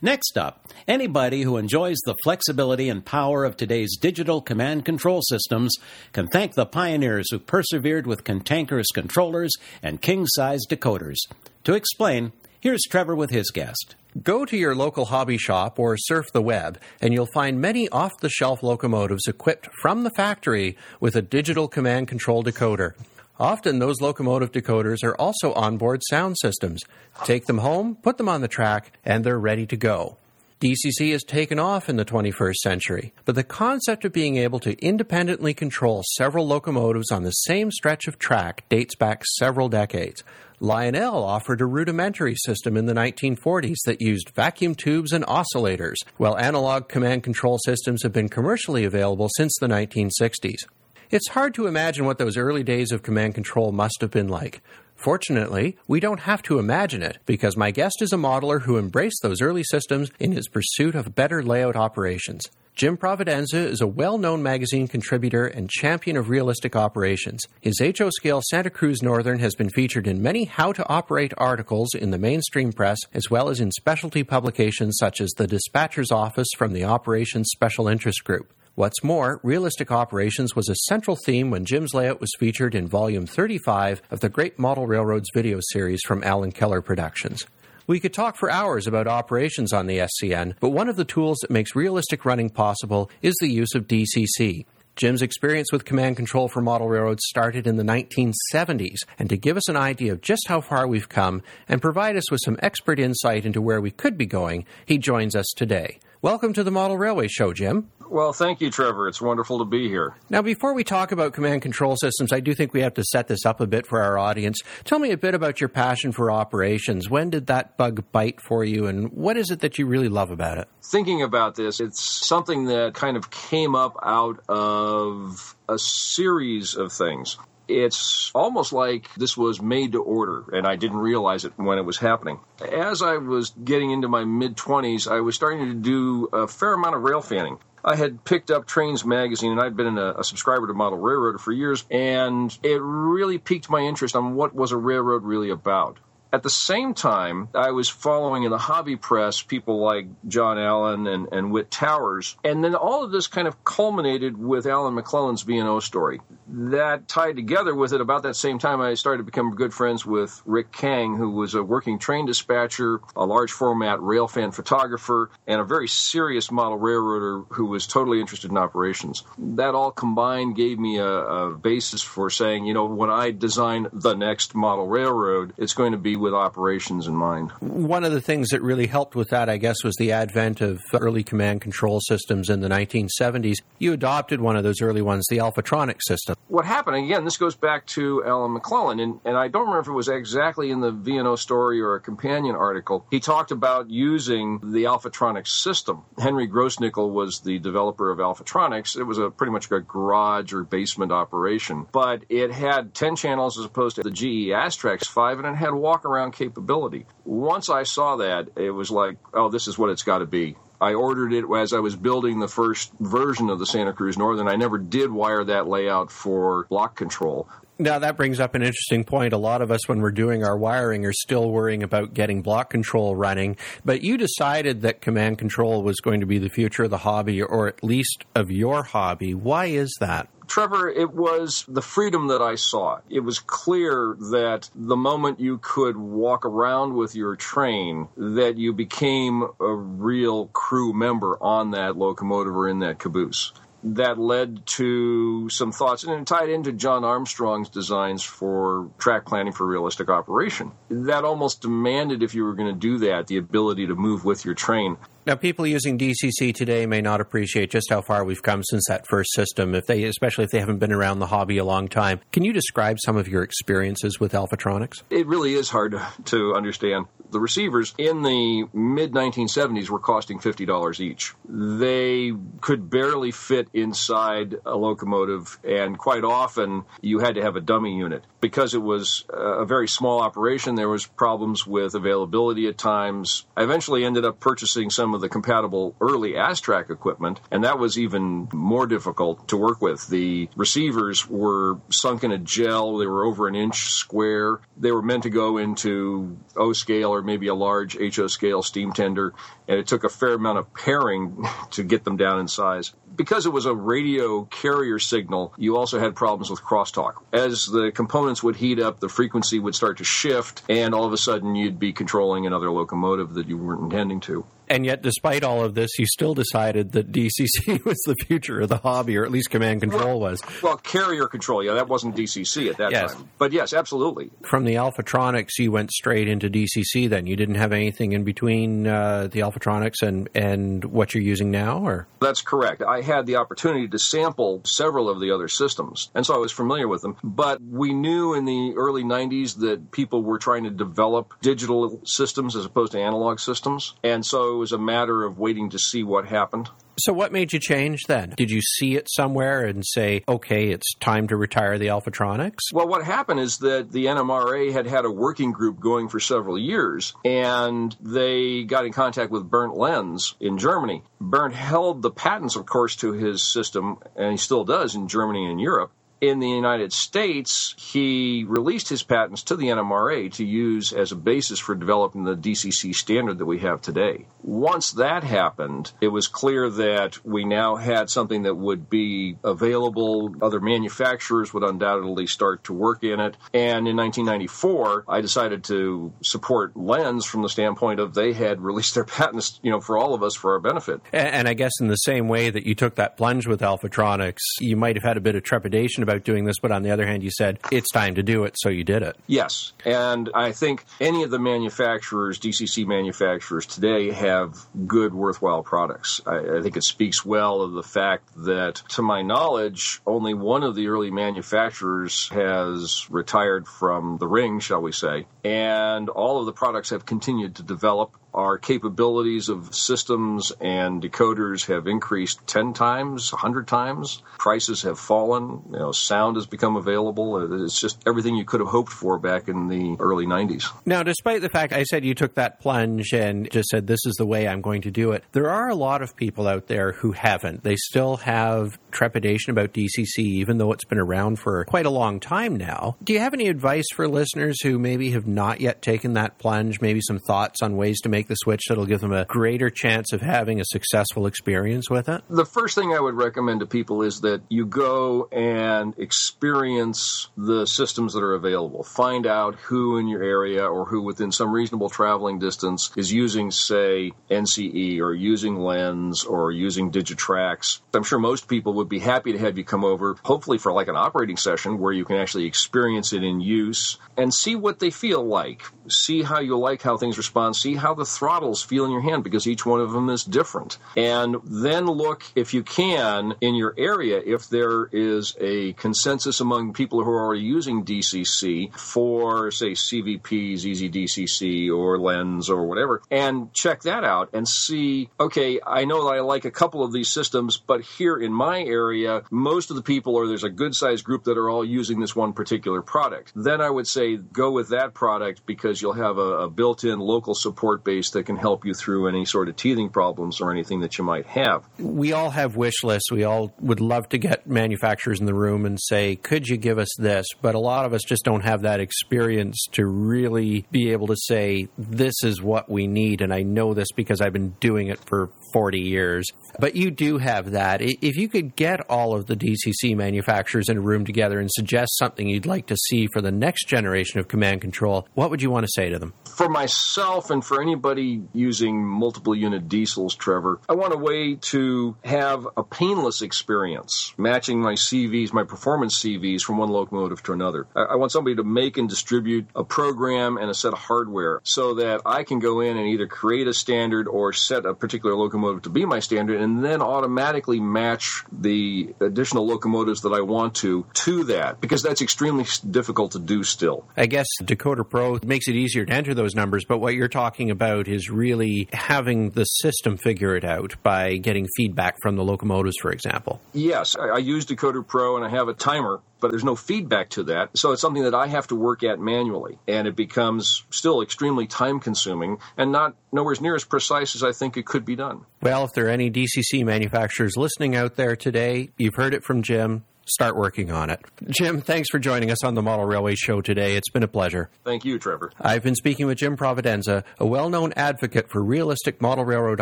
Next 0.01 0.37
up, 0.37 0.69
anybody 0.87 1.41
who 1.41 1.57
enjoys 1.57 1.97
the 2.05 2.15
flexibility 2.23 2.87
and 2.87 3.05
power 3.05 3.43
of 3.43 3.57
today's 3.57 3.97
digital 3.97 4.41
command 4.41 4.85
control 4.85 5.21
systems 5.21 5.75
can 6.13 6.27
thank 6.27 6.53
the 6.53 6.65
pioneers 6.65 7.27
who 7.31 7.39
persevered 7.39 8.07
with 8.07 8.23
cantankerous 8.23 8.87
controllers 8.93 9.51
and 9.83 10.01
king 10.01 10.25
size 10.25 10.61
decoders. 10.69 11.17
To 11.65 11.73
explain, 11.73 12.31
here's 12.59 12.81
Trevor 12.83 13.15
with 13.15 13.29
his 13.29 13.51
guest. 13.51 13.95
Go 14.23 14.45
to 14.45 14.57
your 14.57 14.75
local 14.75 15.05
hobby 15.05 15.37
shop 15.37 15.79
or 15.79 15.95
surf 15.97 16.25
the 16.33 16.41
web, 16.41 16.79
and 17.01 17.13
you'll 17.13 17.27
find 17.33 17.61
many 17.61 17.87
off 17.89 18.19
the 18.19 18.29
shelf 18.29 18.63
locomotives 18.63 19.27
equipped 19.27 19.69
from 19.81 20.03
the 20.03 20.09
factory 20.09 20.77
with 20.99 21.15
a 21.15 21.21
digital 21.21 21.67
command 21.67 22.07
control 22.07 22.43
decoder. 22.43 22.93
Often, 23.39 23.79
those 23.79 24.01
locomotive 24.01 24.51
decoders 24.51 25.03
are 25.03 25.15
also 25.15 25.53
onboard 25.53 26.01
sound 26.09 26.37
systems. 26.41 26.81
Take 27.23 27.45
them 27.45 27.59
home, 27.59 27.95
put 27.95 28.17
them 28.17 28.27
on 28.27 28.41
the 28.41 28.47
track, 28.47 28.91
and 29.05 29.23
they're 29.23 29.39
ready 29.39 29.65
to 29.67 29.77
go. 29.77 30.17
DCC 30.61 31.13
has 31.13 31.23
taken 31.23 31.57
off 31.57 31.87
in 31.87 31.95
the 31.95 32.03
21st 32.03 32.55
century, 32.55 33.13
but 33.23 33.35
the 33.35 33.45
concept 33.45 34.03
of 34.03 34.11
being 34.11 34.35
able 34.35 34.59
to 34.59 34.77
independently 34.85 35.53
control 35.53 36.03
several 36.17 36.45
locomotives 36.45 37.13
on 37.13 37.23
the 37.23 37.31
same 37.31 37.71
stretch 37.71 38.09
of 38.09 38.19
track 38.19 38.67
dates 38.67 38.93
back 38.93 39.23
several 39.37 39.69
decades. 39.69 40.21
Lionel 40.59 41.23
offered 41.23 41.61
a 41.61 41.65
rudimentary 41.65 42.35
system 42.35 42.75
in 42.75 42.87
the 42.87 42.93
1940s 42.93 43.77
that 43.85 44.01
used 44.01 44.31
vacuum 44.35 44.75
tubes 44.75 45.13
and 45.13 45.25
oscillators, 45.27 45.95
while 46.17 46.37
analog 46.37 46.89
command 46.89 47.23
control 47.23 47.57
systems 47.63 48.03
have 48.03 48.11
been 48.11 48.27
commercially 48.27 48.83
available 48.83 49.29
since 49.37 49.55
the 49.61 49.67
1960s. 49.67 50.65
It's 51.09 51.29
hard 51.29 51.53
to 51.53 51.67
imagine 51.67 52.03
what 52.03 52.17
those 52.17 52.35
early 52.35 52.63
days 52.63 52.91
of 52.91 53.01
command 53.01 53.33
control 53.33 53.71
must 53.71 54.01
have 54.01 54.11
been 54.11 54.27
like. 54.27 54.61
Fortunately, 54.99 55.77
we 55.87 56.01
don't 56.01 56.19
have 56.19 56.41
to 56.43 56.59
imagine 56.59 57.01
it 57.01 57.19
because 57.25 57.55
my 57.55 57.71
guest 57.71 58.01
is 58.01 58.11
a 58.11 58.17
modeler 58.17 58.63
who 58.63 58.77
embraced 58.77 59.21
those 59.21 59.41
early 59.41 59.63
systems 59.63 60.11
in 60.19 60.33
his 60.33 60.49
pursuit 60.49 60.93
of 60.93 61.15
better 61.15 61.41
layout 61.41 61.77
operations. 61.77 62.49
Jim 62.75 62.97
Providenza 62.97 63.65
is 63.65 63.79
a 63.79 63.87
well 63.87 64.17
known 64.17 64.43
magazine 64.43 64.89
contributor 64.89 65.47
and 65.47 65.69
champion 65.69 66.17
of 66.17 66.27
realistic 66.27 66.75
operations. 66.75 67.45
His 67.61 67.79
HO 67.79 68.09
scale 68.09 68.41
Santa 68.43 68.69
Cruz 68.69 69.01
Northern 69.01 69.39
has 69.39 69.55
been 69.55 69.69
featured 69.69 70.05
in 70.05 70.21
many 70.21 70.43
how 70.43 70.73
to 70.73 70.87
operate 70.89 71.33
articles 71.37 71.95
in 71.95 72.11
the 72.11 72.17
mainstream 72.17 72.73
press, 72.73 72.99
as 73.13 73.29
well 73.31 73.47
as 73.47 73.61
in 73.61 73.71
specialty 73.71 74.25
publications 74.25 74.97
such 74.99 75.21
as 75.21 75.29
the 75.31 75.47
Dispatcher's 75.47 76.11
Office 76.11 76.49
from 76.57 76.73
the 76.73 76.83
Operations 76.83 77.47
Special 77.53 77.87
Interest 77.87 78.21
Group. 78.25 78.51
What's 78.79 79.03
more, 79.03 79.41
realistic 79.43 79.91
operations 79.91 80.55
was 80.55 80.69
a 80.69 80.75
central 80.87 81.17
theme 81.25 81.51
when 81.51 81.65
Jim's 81.65 81.93
layout 81.93 82.21
was 82.21 82.31
featured 82.39 82.73
in 82.73 82.87
volume 82.87 83.25
35 83.25 84.01
of 84.09 84.21
the 84.21 84.29
Great 84.29 84.57
Model 84.57 84.87
Railroads 84.87 85.27
video 85.33 85.59
series 85.73 85.99
from 86.07 86.23
Allen 86.23 86.53
Keller 86.53 86.81
Productions. 86.81 87.45
We 87.87 87.99
could 87.99 88.13
talk 88.13 88.37
for 88.37 88.49
hours 88.49 88.87
about 88.87 89.05
operations 89.05 89.73
on 89.73 89.87
the 89.87 90.07
SCN, 90.23 90.53
but 90.61 90.69
one 90.69 90.87
of 90.87 90.95
the 90.95 91.03
tools 91.03 91.39
that 91.41 91.51
makes 91.51 91.75
realistic 91.75 92.23
running 92.23 92.49
possible 92.49 93.11
is 93.21 93.35
the 93.41 93.51
use 93.51 93.75
of 93.75 93.85
DCC. 93.85 94.65
Jim's 94.95 95.21
experience 95.21 95.73
with 95.73 95.83
command 95.83 96.15
control 96.15 96.47
for 96.47 96.61
model 96.61 96.87
railroads 96.87 97.25
started 97.27 97.67
in 97.67 97.75
the 97.75 97.83
1970s, 97.83 98.99
and 99.17 99.27
to 99.27 99.35
give 99.35 99.57
us 99.57 99.67
an 99.67 99.75
idea 99.75 100.13
of 100.13 100.21
just 100.21 100.47
how 100.47 100.61
far 100.61 100.87
we've 100.87 101.09
come 101.09 101.43
and 101.67 101.81
provide 101.81 102.15
us 102.15 102.31
with 102.31 102.39
some 102.45 102.55
expert 102.59 102.97
insight 102.97 103.45
into 103.45 103.61
where 103.61 103.81
we 103.81 103.91
could 103.91 104.17
be 104.17 104.25
going, 104.25 104.63
he 104.85 104.97
joins 104.97 105.35
us 105.35 105.47
today. 105.57 105.99
Welcome 106.21 106.51
to 106.51 106.65
the 106.65 106.71
Model 106.71 106.97
Railway 106.97 107.29
Show, 107.29 107.53
Jim. 107.53 107.91
Well, 108.09 108.33
thank 108.33 108.59
you, 108.59 108.69
Trevor. 108.69 109.07
It's 109.07 109.21
wonderful 109.21 109.59
to 109.59 109.63
be 109.63 109.87
here. 109.87 110.15
Now, 110.29 110.41
before 110.41 110.73
we 110.73 110.83
talk 110.83 111.13
about 111.13 111.31
command 111.31 111.61
control 111.61 111.95
systems, 111.95 112.33
I 112.33 112.41
do 112.41 112.53
think 112.53 112.73
we 112.73 112.81
have 112.81 112.95
to 112.95 113.05
set 113.05 113.29
this 113.29 113.45
up 113.45 113.61
a 113.61 113.67
bit 113.67 113.87
for 113.87 114.01
our 114.01 114.17
audience. 114.17 114.59
Tell 114.83 114.99
me 114.99 115.11
a 115.11 115.17
bit 115.17 115.33
about 115.33 115.61
your 115.61 115.69
passion 115.69 116.11
for 116.11 116.29
operations. 116.29 117.09
When 117.09 117.29
did 117.29 117.47
that 117.47 117.77
bug 117.77 118.03
bite 118.11 118.41
for 118.41 118.65
you, 118.65 118.87
and 118.87 119.13
what 119.13 119.37
is 119.37 119.49
it 119.49 119.61
that 119.61 119.77
you 119.77 119.85
really 119.85 120.09
love 120.09 120.29
about 120.29 120.57
it? 120.57 120.67
Thinking 120.91 121.21
about 121.21 121.55
this, 121.55 121.79
it's 121.79 122.01
something 122.01 122.65
that 122.65 122.95
kind 122.95 123.15
of 123.15 123.31
came 123.31 123.73
up 123.73 123.95
out 124.03 124.41
of 124.49 125.55
a 125.69 125.79
series 125.79 126.75
of 126.75 126.91
things. 126.91 127.37
It's 127.69 128.31
almost 128.33 128.73
like 128.73 129.13
this 129.15 129.37
was 129.37 129.61
made 129.61 129.91
to 129.91 130.01
order, 130.01 130.43
and 130.51 130.65
I 130.65 130.75
didn't 130.75 130.97
realize 130.97 131.45
it 131.45 131.53
when 131.55 131.77
it 131.77 131.85
was 131.85 131.97
happening. 131.97 132.39
As 132.59 133.01
I 133.01 133.17
was 133.17 133.51
getting 133.63 133.91
into 133.91 134.07
my 134.07 134.23
mid 134.25 134.57
20s, 134.57 135.09
I 135.09 135.21
was 135.21 135.35
starting 135.35 135.67
to 135.67 135.75
do 135.75 136.29
a 136.33 136.47
fair 136.47 136.73
amount 136.73 136.95
of 136.95 137.03
rail 137.03 137.21
fanning. 137.21 137.59
I 137.83 137.95
had 137.95 138.23
picked 138.25 138.51
up 138.51 138.65
Trains 138.65 139.05
magazine 139.05 139.51
and 139.51 139.61
I'd 139.61 139.77
been 139.77 139.97
a, 139.97 140.15
a, 140.17 140.23
subscriber 140.23 140.67
to 140.67 140.73
Model 140.73 140.99
Railroader 140.99 141.37
for 141.37 141.51
years, 141.51 141.85
and 141.89 142.55
it 142.61 142.81
really 142.81 143.37
piqued 143.37 143.69
my 143.69 143.81
interest 143.81 144.15
on 144.15 144.35
what 144.35 144.53
was 144.53 144.71
a 144.71 144.77
railroad 144.77 145.23
really 145.23 145.49
about. 145.49 145.97
At 146.31 146.43
the 146.43 146.49
same 146.49 146.93
time, 146.93 147.49
I 147.55 147.71
was 147.71 147.89
following 147.89 148.43
in 148.43 148.51
the 148.51 148.59
hobby 148.59 148.95
press 148.95 149.41
people 149.41 149.79
like 149.79 150.07
John 150.27 150.59
Allen 150.59 151.07
and, 151.07 151.27
and 151.31 151.51
Whit 151.51 151.71
Towers. 151.71 152.37
And 152.43 152.63
then 152.63 152.75
all 152.75 153.03
of 153.03 153.11
this 153.11 153.25
kind 153.25 153.47
of 153.47 153.63
culminated 153.63 154.37
with 154.37 154.67
Allen 154.67 154.95
McClelland's 154.95 155.41
V&O 155.41 155.79
story. 155.79 156.21
That 156.47 157.07
tied 157.07 157.35
together 157.35 157.73
with 157.73 157.93
it 157.93 158.01
about 158.01 158.23
that 158.23 158.35
same 158.35 158.59
time, 158.59 158.79
I 158.79 158.93
started 158.93 159.19
to 159.19 159.23
become 159.23 159.55
good 159.55 159.73
friends 159.73 160.05
with 160.05 160.41
Rick 160.45 160.71
Kang, 160.71 161.15
who 161.15 161.31
was 161.31 161.55
a 161.55 161.63
working 161.63 161.97
train 161.97 162.27
dispatcher, 162.27 163.01
a 163.15 163.25
large 163.25 163.51
format 163.51 163.99
railfan 163.99 164.53
photographer, 164.53 165.31
and 165.47 165.59
a 165.59 165.63
very 165.63 165.87
serious 165.87 166.51
model 166.51 166.77
railroader 166.77 167.41
who 167.49 167.65
was 167.65 167.87
totally 167.87 168.19
interested 168.19 168.51
in 168.51 168.57
operations. 168.57 169.23
That 169.37 169.73
all 169.73 169.91
combined 169.91 170.55
gave 170.55 170.77
me 170.77 170.97
a, 170.97 171.07
a 171.07 171.55
basis 171.55 172.03
for 172.03 172.29
saying, 172.29 172.65
you 172.65 172.75
know, 172.75 172.85
when 172.85 173.09
I 173.09 173.31
design 173.31 173.87
the 173.91 174.13
next 174.13 174.53
model 174.53 174.87
railroad, 174.87 175.53
it's 175.57 175.73
going 175.73 175.93
to 175.93 175.97
be 175.97 176.18
with 176.19 176.33
operations 176.33 177.07
in 177.07 177.15
mind. 177.15 177.51
One 177.59 178.03
of 178.03 178.11
the 178.11 178.21
things 178.21 178.49
that 178.49 178.61
really 178.61 178.87
helped 178.87 179.15
with 179.15 179.29
that, 179.29 179.49
I 179.49 179.57
guess, 179.57 179.83
was 179.83 179.95
the 179.95 180.11
advent 180.11 180.61
of 180.61 180.79
early 180.93 181.23
command 181.23 181.61
control 181.61 181.99
systems 182.01 182.49
in 182.49 182.61
the 182.61 182.69
1970s. 182.69 183.57
You 183.77 183.93
adopted 183.93 184.41
one 184.41 184.55
of 184.55 184.63
those 184.63 184.81
early 184.81 185.01
ones, 185.01 185.25
the 185.29 185.37
Alphatronic 185.37 186.01
system. 186.01 186.35
What 186.47 186.65
happened, 186.65 186.97
again, 186.97 187.25
this 187.25 187.37
goes 187.37 187.55
back 187.55 187.85
to 187.87 188.23
Allen 188.25 188.57
McClelland, 188.57 189.01
and, 189.01 189.19
and 189.25 189.37
I 189.37 189.47
don't 189.47 189.61
remember 189.61 189.81
if 189.81 189.87
it 189.87 189.93
was 189.93 190.07
exactly 190.07 190.71
in 190.71 190.81
the 190.81 190.91
V&O 190.91 191.35
story 191.35 191.81
or 191.81 191.95
a 191.95 191.99
companion 191.99 192.55
article. 192.55 193.05
He 193.11 193.19
talked 193.19 193.51
about 193.51 193.89
using 193.89 194.59
the 194.61 194.85
Alphatronic 194.85 195.47
system. 195.47 196.03
Henry 196.17 196.47
Grossnickel 196.47 197.11
was 197.11 197.39
the 197.41 197.59
developer 197.59 198.11
of 198.11 198.19
Alphatronics. 198.19 198.97
It 198.97 199.03
was 199.03 199.17
a 199.17 199.29
pretty 199.29 199.51
much 199.51 199.71
a 199.71 199.79
garage 199.79 200.53
or 200.53 200.63
basement 200.63 201.11
operation, 201.11 201.87
but 201.91 202.23
it 202.29 202.51
had 202.51 202.93
10 202.93 203.15
channels 203.15 203.57
as 203.57 203.65
opposed 203.65 203.95
to 203.97 204.03
the 204.03 204.11
GE 204.11 204.49
Astrax 204.49 205.05
5, 205.05 205.39
and 205.39 205.47
it 205.47 205.55
had 205.55 205.73
walk 205.73 206.05
around 206.09 206.33
capability. 206.33 207.05
Once 207.23 207.69
I 207.69 207.83
saw 207.83 208.17
that, 208.17 208.49
it 208.57 208.71
was 208.71 208.91
like, 208.91 209.17
oh, 209.33 209.49
this 209.49 209.67
is 209.67 209.77
what 209.77 209.89
it's 209.89 210.03
got 210.03 210.19
to 210.19 210.25
be. 210.25 210.55
I 210.81 210.93
ordered 210.93 211.33
it 211.33 211.45
as 211.57 211.73
I 211.73 211.79
was 211.79 211.95
building 211.95 212.39
the 212.39 212.47
first 212.47 212.91
version 212.99 213.49
of 213.49 213.59
the 213.59 213.65
Santa 213.65 213.93
Cruz 213.93 214.17
Northern. 214.17 214.47
I 214.47 214.55
never 214.55 214.77
did 214.77 215.11
wire 215.11 215.43
that 215.43 215.67
layout 215.67 216.09
for 216.09 216.65
block 216.69 216.95
control. 216.95 217.49
Now, 217.81 217.97
that 217.99 218.17
brings 218.17 218.41
up 218.41 218.55
an 218.55 218.61
interesting 218.61 219.05
point. 219.05 219.31
A 219.31 219.37
lot 219.37 219.61
of 219.61 219.71
us, 219.71 219.87
when 219.87 220.01
we're 220.01 220.11
doing 220.11 220.43
our 220.43 220.57
wiring, 220.57 221.05
are 221.05 221.13
still 221.13 221.49
worrying 221.49 221.81
about 221.81 222.13
getting 222.13 222.41
block 222.41 222.69
control 222.69 223.15
running. 223.15 223.55
But 223.85 224.01
you 224.01 224.17
decided 224.17 224.81
that 224.81 224.99
command 224.99 225.37
control 225.37 225.81
was 225.81 226.01
going 226.01 226.19
to 226.19 226.25
be 226.25 226.39
the 226.39 226.49
future 226.49 226.83
of 226.83 226.89
the 226.89 226.97
hobby, 226.97 227.41
or 227.41 227.69
at 227.69 227.81
least 227.81 228.25
of 228.35 228.51
your 228.51 228.83
hobby. 228.83 229.33
Why 229.33 229.67
is 229.67 229.95
that? 230.01 230.27
Trevor, 230.47 230.89
it 230.89 231.13
was 231.13 231.63
the 231.69 231.81
freedom 231.81 232.27
that 232.27 232.41
I 232.41 232.55
saw. 232.55 232.99
It 233.09 233.21
was 233.21 233.39
clear 233.39 234.17
that 234.31 234.69
the 234.75 234.97
moment 234.97 235.39
you 235.39 235.59
could 235.59 235.95
walk 235.95 236.43
around 236.43 236.95
with 236.95 237.15
your 237.15 237.37
train, 237.37 238.09
that 238.17 238.57
you 238.57 238.73
became 238.73 239.43
a 239.61 239.73
real 239.73 240.47
crew 240.47 240.91
member 240.91 241.37
on 241.41 241.71
that 241.71 241.95
locomotive 241.95 242.57
or 242.57 242.67
in 242.67 242.79
that 242.79 242.99
caboose 242.99 243.53
that 243.83 244.19
led 244.19 244.65
to 244.65 245.49
some 245.49 245.71
thoughts 245.71 246.03
and 246.03 246.21
it 246.21 246.27
tied 246.27 246.49
into 246.49 246.71
John 246.71 247.03
Armstrong's 247.03 247.69
designs 247.69 248.23
for 248.23 248.89
track 248.97 249.25
planning 249.25 249.53
for 249.53 249.65
realistic 249.65 250.09
operation. 250.09 250.71
That 250.89 251.23
almost 251.23 251.61
demanded, 251.61 252.23
if 252.23 252.35
you 252.35 252.43
were 252.43 252.55
going 252.55 252.73
to 252.73 252.79
do 252.79 252.97
that, 252.99 253.27
the 253.27 253.37
ability 253.37 253.87
to 253.87 253.95
move 253.95 254.25
with 254.25 254.45
your 254.45 254.53
train. 254.53 254.97
Now, 255.25 255.35
people 255.35 255.67
using 255.67 255.97
DCC 255.97 256.55
today 256.55 256.85
may 256.85 257.01
not 257.01 257.21
appreciate 257.21 257.71
just 257.71 257.89
how 257.89 258.01
far 258.01 258.23
we've 258.23 258.41
come 258.41 258.63
since 258.63 258.85
that 258.87 259.05
first 259.07 259.33
system, 259.33 259.75
if 259.75 259.85
they, 259.85 260.03
especially 260.05 260.45
if 260.45 260.49
they 260.51 260.59
haven't 260.59 260.79
been 260.79 260.93
around 260.93 261.19
the 261.19 261.27
hobby 261.27 261.57
a 261.57 261.65
long 261.65 261.87
time. 261.87 262.21
Can 262.31 262.45
you 262.45 262.53
describe 262.53 262.97
some 263.03 263.17
of 263.17 263.27
your 263.27 263.43
experiences 263.43 264.19
with 264.19 264.31
Alphatronics? 264.31 265.03
It 265.09 265.27
really 265.27 265.53
is 265.53 265.69
hard 265.69 265.95
to, 266.25 266.53
understand. 266.55 267.05
The 267.31 267.39
receivers 267.39 267.93
in 267.97 268.23
the 268.23 268.67
mid 268.73 269.11
1970s 269.11 269.89
were 269.89 269.99
costing 269.99 270.39
$50 270.39 270.99
each. 270.99 271.33
They 271.47 272.31
could 272.61 272.89
barely 272.89 273.31
fit 273.31 273.67
inside 273.73 274.55
a 274.65 274.75
locomotive, 274.75 275.59
and 275.63 275.97
quite 275.97 276.23
often 276.23 276.85
you 277.01 277.19
had 277.19 277.35
to 277.35 277.43
have 277.43 277.55
a 277.55 277.61
dummy 277.61 277.95
unit. 277.95 278.23
Because 278.41 278.73
it 278.73 278.81
was 278.81 279.25
a 279.29 279.65
very 279.65 279.87
small 279.87 280.21
operation, 280.21 280.75
there 280.75 280.89
was 280.89 281.05
problems 281.05 281.67
with 281.67 281.93
availability 281.93 282.67
at 282.67 282.77
times. 282.77 283.45
I 283.55 283.63
eventually 283.63 284.05
ended 284.05 284.25
up 284.25 284.39
purchasing 284.39 284.89
some 284.89 285.08
of 285.13 285.21
the 285.21 285.29
compatible 285.29 285.95
early 286.01 286.33
Astrac 286.33 286.89
equipment, 286.89 287.39
and 287.51 287.63
that 287.63 287.79
was 287.79 287.97
even 287.97 288.47
more 288.53 288.87
difficult 288.87 289.47
to 289.49 289.57
work 289.57 289.81
with. 289.81 290.07
The 290.07 290.49
receivers 290.55 291.27
were 291.27 291.79
sunk 291.89 292.23
in 292.23 292.31
a 292.31 292.37
gel, 292.37 292.97
they 292.97 293.07
were 293.07 293.25
over 293.25 293.47
an 293.47 293.55
inch 293.55 293.89
square. 293.91 294.59
They 294.77 294.91
were 294.91 295.01
meant 295.01 295.23
to 295.23 295.29
go 295.29 295.57
into 295.57 296.37
O 296.55 296.73
scale 296.73 297.13
or 297.13 297.21
maybe 297.21 297.47
a 297.47 297.55
large 297.55 297.97
HO 297.97 298.27
scale 298.27 298.63
steam 298.63 298.93
tender, 298.93 299.33
and 299.67 299.79
it 299.79 299.87
took 299.87 300.03
a 300.03 300.09
fair 300.09 300.33
amount 300.33 300.59
of 300.59 300.73
paring 300.73 301.45
to 301.71 301.83
get 301.83 302.03
them 302.03 302.17
down 302.17 302.39
in 302.39 302.47
size 302.47 302.93
because 303.19 303.45
it 303.45 303.49
was 303.49 303.65
a 303.65 303.75
radio 303.75 304.45
carrier 304.45 304.97
signal, 304.97 305.53
you 305.57 305.75
also 305.75 305.99
had 305.99 306.15
problems 306.15 306.49
with 306.49 306.61
crosstalk. 306.61 307.15
As 307.33 307.65
the 307.65 307.91
components 307.91 308.41
would 308.41 308.55
heat 308.55 308.79
up, 308.79 309.01
the 309.01 309.09
frequency 309.09 309.59
would 309.59 309.75
start 309.75 309.97
to 309.97 310.05
shift, 310.05 310.63
and 310.69 310.95
all 310.95 311.03
of 311.03 311.11
a 311.11 311.17
sudden 311.17 311.53
you'd 311.53 311.79
be 311.79 311.91
controlling 311.91 312.47
another 312.47 312.71
locomotive 312.71 313.33
that 313.33 313.49
you 313.49 313.57
weren't 313.57 313.81
intending 313.81 314.21
to. 314.21 314.45
And 314.69 314.85
yet, 314.85 315.01
despite 315.01 315.43
all 315.43 315.63
of 315.63 315.73
this, 315.73 315.89
you 315.97 316.05
still 316.05 316.35
decided 316.35 316.91
that 316.91 317.11
DCC 317.11 317.83
was 317.85 317.97
the 318.05 318.15
future 318.27 318.61
of 318.61 318.69
the 318.69 318.77
hobby, 318.77 319.17
or 319.17 319.25
at 319.25 319.31
least 319.31 319.49
command 319.49 319.81
control 319.81 320.19
well, 320.19 320.31
was. 320.31 320.41
Well, 320.61 320.77
carrier 320.77 321.27
control, 321.27 321.63
yeah, 321.63 321.73
that 321.73 321.87
wasn't 321.87 322.15
DCC 322.15 322.69
at 322.69 322.77
that 322.77 322.91
yes. 322.91 323.13
time. 323.13 323.29
But 323.39 323.51
yes, 323.51 323.73
absolutely. 323.73 324.29
From 324.43 324.65
the 324.65 324.75
Alphatronics, 324.75 325.57
you 325.57 325.71
went 325.71 325.91
straight 325.91 326.27
into 326.27 326.49
DCC 326.49 327.09
then. 327.09 327.25
You 327.25 327.35
didn't 327.35 327.55
have 327.55 327.73
anything 327.73 328.11
in 328.11 328.23
between 328.23 328.85
uh, 328.85 329.27
the 329.31 329.39
Alphatronics 329.39 330.03
and, 330.03 330.29
and 330.35 330.85
what 330.85 331.15
you're 331.15 331.23
using 331.23 331.49
now, 331.49 331.79
or? 331.79 332.07
That's 332.21 332.41
correct. 332.41 332.83
I 332.83 333.01
had 333.01 333.25
the 333.25 333.37
opportunity 333.37 333.87
to 333.87 333.97
sample 333.97 334.61
several 334.65 335.09
of 335.09 335.19
the 335.19 335.31
other 335.31 335.47
systems, 335.47 336.11
and 336.13 336.25
so 336.25 336.35
I 336.35 336.37
was 336.37 336.51
familiar 336.51 336.87
with 336.87 337.01
them. 337.01 337.15
But 337.23 337.59
we 337.61 337.93
knew 337.93 338.35
in 338.35 338.45
the 338.45 338.73
early 338.75 339.03
90s 339.03 339.59
that 339.59 339.91
people 339.91 340.21
were 340.21 340.37
trying 340.37 340.65
to 340.65 340.69
develop 340.69 341.33
digital 341.41 341.99
systems 342.05 342.55
as 342.55 342.65
opposed 342.65 342.91
to 342.91 342.99
analog 342.99 343.39
systems, 343.39 343.95
and 344.03 344.23
so 344.23 344.58
was 344.59 344.71
a 344.71 344.77
matter 344.77 345.23
of 345.23 345.39
waiting 345.39 345.69
to 345.71 345.79
see 345.79 346.03
what 346.03 346.27
happened. 346.27 346.69
So, 346.99 347.13
what 347.13 347.31
made 347.31 347.53
you 347.53 347.59
change 347.59 348.01
then? 348.07 348.33
Did 348.35 348.51
you 348.51 348.61
see 348.61 348.95
it 348.95 349.07
somewhere 349.09 349.63
and 349.63 349.85
say, 349.85 350.21
okay, 350.27 350.69
it's 350.69 350.93
time 350.95 351.29
to 351.29 351.37
retire 351.37 351.77
the 351.77 351.87
Alphatronics? 351.87 352.59
Well, 352.73 352.89
what 352.89 353.05
happened 353.05 353.39
is 353.39 353.59
that 353.59 353.91
the 353.91 354.07
NMRA 354.07 354.73
had 354.73 354.85
had 354.85 355.05
a 355.05 355.11
working 355.11 355.53
group 355.53 355.79
going 355.79 356.09
for 356.09 356.19
several 356.19 356.59
years, 356.59 357.13
and 357.23 357.95
they 358.01 358.63
got 358.63 358.85
in 358.85 358.91
contact 358.91 359.31
with 359.31 359.49
Bernd 359.49 359.73
Lenz 359.75 360.35
in 360.41 360.57
Germany. 360.57 361.03
Bernd 361.21 361.53
held 361.53 362.01
the 362.01 362.11
patents, 362.11 362.57
of 362.57 362.65
course, 362.65 362.97
to 362.97 363.13
his 363.13 363.49
system, 363.49 363.99
and 364.17 364.31
he 364.31 364.37
still 364.37 364.65
does 364.65 364.93
in 364.95 365.07
Germany 365.07 365.45
and 365.49 365.61
Europe 365.61 365.91
in 366.21 366.39
the 366.39 366.49
United 366.49 366.93
States, 366.93 367.73
he 367.77 368.45
released 368.47 368.89
his 368.89 369.03
patents 369.03 369.43
to 369.43 369.55
the 369.55 369.67
NMRA 369.67 370.31
to 370.33 370.45
use 370.45 370.91
as 370.93 371.11
a 371.11 371.15
basis 371.15 371.59
for 371.59 371.75
developing 371.75 372.23
the 372.23 372.35
DCC 372.35 372.93
standard 372.93 373.37
that 373.37 373.45
we 373.45 373.59
have 373.59 373.81
today. 373.81 374.25
Once 374.43 374.91
that 374.91 375.23
happened, 375.23 375.91
it 376.01 376.07
was 376.07 376.27
clear 376.27 376.69
that 376.69 377.23
we 377.25 377.45
now 377.45 377.75
had 377.75 378.09
something 378.09 378.43
that 378.43 378.55
would 378.55 378.89
be 378.89 379.37
available. 379.43 380.33
Other 380.41 380.59
manufacturers 380.59 381.53
would 381.53 381.63
undoubtedly 381.63 382.27
start 382.27 382.63
to 382.65 382.73
work 382.73 383.03
in 383.03 383.19
it. 383.19 383.37
And 383.53 383.87
in 383.87 383.95
1994, 383.97 385.05
I 385.07 385.21
decided 385.21 385.63
to 385.65 386.13
support 386.23 386.75
Lenz 386.75 387.25
from 387.25 387.41
the 387.41 387.49
standpoint 387.49 387.99
of 387.99 388.13
they 388.13 388.33
had 388.33 388.61
released 388.61 388.95
their 388.95 389.05
patents, 389.05 389.59
you 389.63 389.71
know, 389.71 389.79
for 389.79 389.97
all 389.97 390.13
of 390.13 390.23
us 390.23 390.35
for 390.35 390.53
our 390.53 390.59
benefit. 390.59 391.01
And 391.13 391.47
I 391.47 391.53
guess 391.53 391.71
in 391.79 391.87
the 391.87 391.95
same 391.95 392.27
way 392.27 392.49
that 392.49 392.65
you 392.65 392.75
took 392.75 392.95
that 392.95 393.17
plunge 393.17 393.47
with 393.47 393.61
Alphatronics, 393.61 394.39
you 394.59 394.75
might 394.75 394.95
have 394.95 395.03
had 395.03 395.17
a 395.17 395.21
bit 395.21 395.35
of 395.35 395.43
trepidation 395.43 396.03
about 396.09 396.23
doing 396.23 396.45
this, 396.45 396.59
but 396.59 396.71
on 396.71 396.83
the 396.83 396.91
other 396.91 397.05
hand, 397.05 397.23
you 397.23 397.31
said 397.31 397.59
it's 397.71 397.91
time 397.91 398.15
to 398.15 398.23
do 398.23 398.43
it, 398.43 398.55
so 398.57 398.69
you 398.69 398.83
did 398.83 399.03
it. 399.03 399.15
Yes. 399.27 399.73
And 399.85 400.29
I 400.33 400.51
think 400.51 400.85
any 400.99 401.23
of 401.23 401.31
the 401.31 401.39
manufacturers, 401.39 402.39
DCC 402.39 402.85
manufacturers 402.85 403.65
today, 403.65 404.11
have 404.11 404.57
good, 404.87 405.13
worthwhile 405.13 405.63
products. 405.63 406.21
I, 406.25 406.57
I 406.57 406.61
think 406.61 406.77
it 406.77 406.83
speaks 406.83 407.25
well 407.25 407.61
of 407.61 407.73
the 407.73 407.83
fact 407.83 408.29
that, 408.37 408.75
to 408.89 409.01
my 409.01 409.21
knowledge, 409.21 410.01
only 410.05 410.33
one 410.33 410.63
of 410.63 410.75
the 410.75 410.87
early 410.87 411.11
manufacturers 411.11 412.29
has 412.29 413.07
retired 413.09 413.67
from 413.67 414.17
the 414.17 414.27
ring, 414.27 414.59
shall 414.59 414.81
we 414.81 414.91
say, 414.91 415.25
and 415.43 416.09
all 416.09 416.39
of 416.39 416.45
the 416.45 416.53
products 416.53 416.89
have 416.89 417.05
continued 417.05 417.55
to 417.55 417.63
develop 417.63 418.15
our 418.33 418.57
capabilities 418.57 419.49
of 419.49 419.73
systems 419.73 420.51
and 420.61 421.01
decoders 421.01 421.65
have 421.67 421.87
increased 421.87 422.45
10 422.47 422.73
times, 422.73 423.31
100 423.31 423.67
times. 423.67 424.21
Prices 424.37 424.83
have 424.83 424.99
fallen. 424.99 425.61
You 425.71 425.79
know, 425.79 425.91
sound 425.91 426.35
has 426.35 426.45
become 426.45 426.75
available. 426.75 427.63
It's 427.63 427.79
just 427.79 428.01
everything 428.07 428.35
you 428.35 428.45
could 428.45 428.59
have 428.59 428.69
hoped 428.69 428.91
for 428.91 429.17
back 429.17 429.47
in 429.47 429.67
the 429.67 429.95
early 429.99 430.25
90s. 430.25 430.65
Now, 430.85 431.03
despite 431.03 431.41
the 431.41 431.49
fact 431.49 431.73
I 431.73 431.83
said 431.83 432.05
you 432.05 432.13
took 432.13 432.35
that 432.35 432.59
plunge 432.59 433.13
and 433.13 433.49
just 433.51 433.69
said, 433.69 433.87
this 433.87 434.05
is 434.05 434.15
the 434.15 434.25
way 434.25 434.47
I'm 434.47 434.61
going 434.61 434.81
to 434.83 434.91
do 434.91 435.11
it, 435.11 435.23
there 435.31 435.49
are 435.49 435.69
a 435.69 435.75
lot 435.75 436.01
of 436.01 436.15
people 436.15 436.47
out 436.47 436.67
there 436.67 436.93
who 436.93 437.11
haven't. 437.11 437.63
They 437.63 437.75
still 437.75 438.17
have 438.17 438.77
trepidation 438.91 439.51
about 439.51 439.73
DCC, 439.73 440.19
even 440.19 440.57
though 440.57 440.71
it's 440.71 440.85
been 440.85 440.99
around 440.99 441.39
for 441.39 441.65
quite 441.65 441.85
a 441.85 441.89
long 441.89 442.19
time 442.19 442.55
now. 442.55 442.95
Do 443.03 443.13
you 443.13 443.19
have 443.19 443.33
any 443.33 443.47
advice 443.47 443.85
for 443.93 444.07
listeners 444.07 444.61
who 444.61 444.77
maybe 444.77 445.11
have 445.11 445.27
not 445.27 445.61
yet 445.61 445.81
taken 445.81 446.13
that 446.13 446.37
plunge? 446.37 446.81
Maybe 446.81 447.01
some 447.01 447.19
thoughts 447.19 447.61
on 447.61 447.77
ways 447.77 448.01
to 448.01 448.09
make 448.09 448.18
the 448.27 448.35
switch 448.35 448.63
that'll 448.67 448.85
give 448.85 449.01
them 449.01 449.13
a 449.13 449.25
greater 449.25 449.69
chance 449.69 450.13
of 450.13 450.21
having 450.21 450.59
a 450.59 450.65
successful 450.65 451.25
experience 451.25 451.89
with 451.89 452.09
it? 452.09 452.23
The 452.29 452.45
first 452.45 452.75
thing 452.75 452.93
I 452.93 452.99
would 452.99 453.15
recommend 453.15 453.61
to 453.61 453.65
people 453.65 454.01
is 454.01 454.21
that 454.21 454.41
you 454.49 454.65
go 454.65 455.27
and 455.31 455.93
experience 455.97 457.29
the 457.37 457.65
systems 457.65 458.13
that 458.13 458.23
are 458.23 458.33
available. 458.33 458.83
Find 458.83 459.25
out 459.25 459.55
who 459.55 459.97
in 459.97 460.07
your 460.07 460.23
area 460.23 460.65
or 460.65 460.85
who 460.85 461.01
within 461.01 461.31
some 461.31 461.51
reasonable 461.51 461.89
traveling 461.89 462.39
distance 462.39 462.91
is 462.95 463.11
using, 463.11 463.51
say, 463.51 464.11
NCE 464.29 464.99
or 464.99 465.13
using 465.13 465.59
Lenz 465.59 466.23
or 466.23 466.51
using 466.51 466.91
Digitrax. 466.91 467.79
I'm 467.93 468.03
sure 468.03 468.19
most 468.19 468.47
people 468.47 468.73
would 468.75 468.89
be 468.89 468.99
happy 468.99 469.31
to 469.31 469.39
have 469.39 469.57
you 469.57 469.63
come 469.63 469.83
over, 469.83 470.15
hopefully 470.23 470.57
for 470.57 470.71
like 470.71 470.87
an 470.87 470.95
operating 470.95 471.37
session 471.37 471.79
where 471.79 471.93
you 471.93 472.05
can 472.05 472.17
actually 472.17 472.45
experience 472.45 473.13
it 473.13 473.23
in 473.23 473.41
use 473.41 473.97
and 474.17 474.33
see 474.33 474.55
what 474.55 474.79
they 474.79 474.89
feel 474.89 475.23
like. 475.23 475.63
See 475.89 476.23
how 476.23 476.39
you 476.39 476.57
like 476.57 476.81
how 476.81 476.97
things 476.97 477.17
respond. 477.17 477.55
See 477.55 477.75
how 477.75 477.93
the 477.93 478.05
throttles 478.17 478.63
feel 478.63 478.85
in 478.85 478.91
your 478.91 479.01
hand 479.01 479.23
because 479.23 479.47
each 479.47 479.65
one 479.65 479.79
of 479.79 479.91
them 479.91 480.09
is 480.09 480.23
different. 480.23 480.77
And 480.95 481.37
then 481.43 481.85
look, 481.85 482.23
if 482.35 482.53
you 482.53 482.63
can, 482.63 483.35
in 483.41 483.55
your 483.55 483.73
area, 483.77 484.21
if 484.25 484.49
there 484.49 484.89
is 484.91 485.35
a 485.39 485.73
consensus 485.73 486.39
among 486.39 486.73
people 486.73 487.03
who 487.03 487.11
are 487.11 487.23
already 487.23 487.43
using 487.43 487.85
DCC 487.85 488.75
for, 488.77 489.51
say, 489.51 489.71
CVP, 489.71 490.55
EasyDCC, 490.55 491.75
or 491.75 491.97
Lenz, 491.97 492.49
or 492.49 492.65
whatever, 492.65 493.01
and 493.11 493.53
check 493.53 493.81
that 493.83 494.03
out 494.03 494.29
and 494.33 494.47
see, 494.47 495.09
okay, 495.19 495.59
I 495.65 495.85
know 495.85 496.05
that 496.05 496.15
I 496.15 496.19
like 496.21 496.45
a 496.45 496.51
couple 496.51 496.83
of 496.83 496.93
these 496.93 497.09
systems, 497.09 497.57
but 497.57 497.81
here 497.81 498.17
in 498.17 498.33
my 498.33 498.61
area, 498.61 499.23
most 499.29 499.69
of 499.69 499.75
the 499.75 499.83
people, 499.83 500.15
or 500.15 500.27
there's 500.27 500.43
a 500.43 500.49
good 500.49 500.75
sized 500.75 501.03
group 501.03 501.25
that 501.25 501.37
are 501.37 501.49
all 501.49 501.65
using 501.65 501.99
this 501.99 502.15
one 502.15 502.33
particular 502.33 502.81
product. 502.81 503.31
Then 503.35 503.61
I 503.61 503.69
would 503.69 503.87
say 503.87 504.17
go 504.17 504.51
with 504.51 504.69
that 504.69 504.93
product 504.93 505.45
because 505.45 505.81
you'll 505.81 505.93
have 505.93 506.17
a, 506.17 506.45
a 506.45 506.49
built 506.49 506.83
in 506.83 506.99
local 506.99 507.35
support 507.35 507.83
base 507.83 507.98
that 508.11 508.25
can 508.25 508.37
help 508.37 508.65
you 508.65 508.73
through 508.73 509.07
any 509.07 509.25
sort 509.25 509.49
of 509.49 509.55
teething 509.55 509.89
problems 509.89 510.41
or 510.41 510.51
anything 510.51 510.81
that 510.81 510.97
you 510.97 511.03
might 511.03 511.25
have. 511.27 511.63
We 511.77 512.13
all 512.13 512.29
have 512.29 512.55
wish 512.55 512.83
lists. 512.83 513.11
We 513.11 513.23
all 513.23 513.53
would 513.59 513.81
love 513.81 514.09
to 514.09 514.17
get 514.17 514.47
manufacturers 514.47 515.19
in 515.19 515.25
the 515.25 515.33
room 515.33 515.65
and 515.65 515.79
say, 515.79 516.15
could 516.15 516.47
you 516.47 516.57
give 516.57 516.79
us 516.79 516.89
this? 516.97 517.25
But 517.41 517.55
a 517.55 517.59
lot 517.59 517.85
of 517.85 517.93
us 517.93 518.01
just 518.03 518.23
don't 518.23 518.43
have 518.43 518.61
that 518.61 518.79
experience 518.79 519.65
to 519.73 519.85
really 519.85 520.65
be 520.71 520.91
able 520.91 521.07
to 521.07 521.15
say, 521.17 521.67
this 521.77 522.15
is 522.23 522.41
what 522.41 522.69
we 522.69 522.87
need. 522.87 523.21
And 523.21 523.33
I 523.33 523.43
know 523.43 523.73
this 523.73 523.91
because 523.95 524.21
I've 524.21 524.33
been 524.33 524.55
doing 524.59 524.87
it 524.87 524.99
for 525.05 525.29
40 525.53 525.79
years. 525.79 526.27
But 526.59 526.75
you 526.75 526.91
do 526.91 527.17
have 527.17 527.51
that. 527.51 527.81
If 527.81 528.15
you 528.17 528.29
could 528.29 528.55
get 528.55 528.81
all 528.89 529.15
of 529.15 529.25
the 529.25 529.35
DCC 529.35 529.95
manufacturers 529.95 530.69
in 530.69 530.77
a 530.77 530.81
room 530.81 531.05
together 531.05 531.39
and 531.39 531.49
suggest 531.51 531.97
something 531.97 532.27
you'd 532.27 532.45
like 532.45 532.67
to 532.67 532.75
see 532.75 533.07
for 533.13 533.21
the 533.21 533.31
next 533.31 533.67
generation 533.67 534.19
of 534.19 534.27
command 534.27 534.61
control, 534.61 535.07
what 535.13 535.29
would 535.29 535.41
you 535.41 535.49
want 535.49 535.65
to 535.65 535.71
say 535.73 535.89
to 535.89 535.99
them? 535.99 536.13
For 536.39 536.47
myself 536.47 537.31
and 537.31 537.43
for 537.43 537.61
anybody 537.61 538.23
using 538.31 538.81
multiple 538.81 539.35
unit 539.35 539.67
diesels, 539.67 540.15
Trevor, 540.15 540.61
I 540.69 540.73
want 540.73 540.93
a 540.93 540.97
way 540.97 541.35
to 541.35 541.97
have 542.05 542.47
a 542.55 542.63
painless 542.63 543.21
experience 543.21 544.13
matching 544.17 544.61
my 544.61 544.75
CVs, 544.75 545.33
my 545.33 545.43
performance 545.43 546.01
CVs 546.01 546.43
from 546.43 546.57
one 546.57 546.69
locomotive 546.69 547.21
to 547.23 547.33
another. 547.33 547.67
I 547.75 547.97
want 547.97 548.13
somebody 548.13 548.37
to 548.37 548.45
make 548.45 548.77
and 548.77 548.87
distribute 548.87 549.47
a 549.53 549.65
program 549.65 550.37
and 550.37 550.49
a 550.49 550.53
set 550.53 550.71
of 550.71 550.79
hardware 550.79 551.41
so 551.43 551.73
that 551.73 552.03
I 552.05 552.23
can 552.23 552.39
go 552.39 552.61
in 552.61 552.77
and 552.77 552.87
either 552.87 553.05
create 553.05 553.49
a 553.49 553.53
standard 553.53 554.07
or 554.07 554.31
set 554.31 554.65
a 554.65 554.73
particular 554.73 555.17
locomotive 555.17 555.63
to 555.63 555.69
be 555.69 555.83
my 555.83 555.99
standard 555.99 556.39
and 556.39 556.63
then 556.63 556.81
automatically 556.81 557.59
match 557.59 558.23
the 558.31 558.95
additional 559.01 559.45
locomotives 559.45 560.03
that 560.03 560.13
I 560.13 560.21
want 560.21 560.55
to 560.55 560.85
to 560.93 561.25
that 561.25 561.59
because 561.59 561.83
that's 561.83 562.01
extremely 562.01 562.45
difficult 562.71 563.11
to 563.11 563.19
do 563.19 563.43
still. 563.43 563.85
I 563.97 564.05
guess 564.05 564.27
Decoder 564.41 564.89
Pro 564.89 565.19
makes 565.21 565.49
it 565.49 565.55
easier 565.55 565.83
to 565.83 565.91
enter 565.91 566.13
those 566.13 566.28
numbers, 566.35 566.65
but 566.65 566.79
what 566.79 566.93
you're 566.93 567.07
talking 567.07 567.49
about 567.51 567.87
is 567.87 568.09
really 568.09 568.67
having 568.73 569.31
the 569.31 569.45
system 569.45 569.97
figure 569.97 570.35
it 570.35 570.43
out 570.43 570.75
by 570.83 571.17
getting 571.17 571.47
feedback 571.55 571.95
from 572.01 572.15
the 572.15 572.23
locomotives, 572.23 572.77
for 572.81 572.91
example. 572.91 573.41
Yes, 573.53 573.95
I, 573.95 574.09
I 574.09 574.17
use 574.17 574.45
Decoder 574.45 574.85
Pro 574.85 575.15
and 575.15 575.25
I 575.25 575.29
have 575.29 575.47
a 575.47 575.53
timer 575.53 576.01
but 576.19 576.31
there's 576.31 576.43
no 576.43 576.55
feedback 576.55 577.09
to 577.09 577.23
that. 577.23 577.57
So 577.57 577.71
it's 577.71 577.81
something 577.81 578.03
that 578.03 578.15
I 578.15 578.27
have 578.27 578.47
to 578.47 578.55
work 578.55 578.83
at 578.83 578.99
manually, 578.99 579.57
and 579.67 579.87
it 579.87 579.95
becomes 579.95 580.63
still 580.69 581.01
extremely 581.01 581.47
time 581.47 581.79
consuming 581.79 582.39
and 582.57 582.71
not 582.71 582.95
nowhere 583.11 583.35
near 583.39 583.55
as 583.55 583.63
precise 583.63 584.15
as 584.15 584.23
I 584.23 584.31
think 584.31 584.57
it 584.57 584.65
could 584.65 584.85
be 584.85 584.95
done. 584.95 585.25
Well, 585.41 585.63
if 585.63 585.73
there 585.73 585.85
are 585.85 585.89
any 585.89 586.11
DCC 586.11 586.65
manufacturers 586.65 587.37
listening 587.37 587.75
out 587.75 587.95
there 587.95 588.15
today, 588.15 588.71
you've 588.77 588.95
heard 588.95 589.13
it 589.13 589.23
from 589.23 589.43
Jim. 589.43 589.85
Start 590.09 590.35
working 590.35 590.71
on 590.71 590.89
it. 590.89 590.99
Jim, 591.29 591.61
thanks 591.61 591.89
for 591.89 591.99
joining 591.99 592.31
us 592.31 592.43
on 592.43 592.55
the 592.55 592.61
Model 592.61 592.85
Railway 592.85 593.15
Show 593.15 593.41
today. 593.41 593.75
It's 593.75 593.89
been 593.89 594.03
a 594.03 594.07
pleasure. 594.07 594.49
Thank 594.63 594.85
you, 594.85 594.97
Trevor. 594.99 595.31
I've 595.39 595.63
been 595.63 595.75
speaking 595.75 596.07
with 596.07 596.17
Jim 596.17 596.35
Providenza, 596.35 597.03
a 597.19 597.25
well 597.25 597.49
known 597.49 597.73
advocate 597.75 598.29
for 598.29 598.43
realistic 598.43 599.01
model 599.01 599.25
railroad 599.25 599.61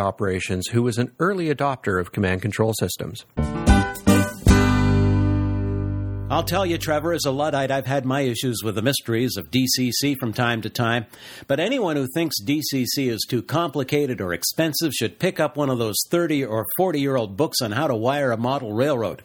operations 0.00 0.68
who 0.68 0.82
was 0.82 0.98
an 0.98 1.12
early 1.18 1.54
adopter 1.54 2.00
of 2.00 2.12
command 2.12 2.42
control 2.42 2.72
systems. 2.78 3.24
I'll 6.30 6.44
tell 6.44 6.66
you, 6.66 6.76
Trevor, 6.76 7.14
as 7.14 7.24
a 7.24 7.30
Luddite, 7.30 7.70
I've 7.70 7.86
had 7.86 8.04
my 8.04 8.20
issues 8.20 8.62
with 8.62 8.74
the 8.74 8.82
mysteries 8.82 9.38
of 9.38 9.50
DCC 9.50 10.14
from 10.20 10.34
time 10.34 10.60
to 10.60 10.68
time. 10.68 11.06
But 11.46 11.58
anyone 11.58 11.96
who 11.96 12.06
thinks 12.14 12.36
DCC 12.44 13.10
is 13.10 13.26
too 13.26 13.42
complicated 13.42 14.20
or 14.20 14.34
expensive 14.34 14.92
should 14.92 15.18
pick 15.18 15.40
up 15.40 15.56
one 15.56 15.70
of 15.70 15.78
those 15.78 15.96
30 16.10 16.44
or 16.44 16.66
40 16.76 17.00
year 17.00 17.16
old 17.16 17.38
books 17.38 17.62
on 17.62 17.72
how 17.72 17.86
to 17.86 17.94
wire 17.96 18.30
a 18.30 18.36
model 18.36 18.74
railroad. 18.74 19.22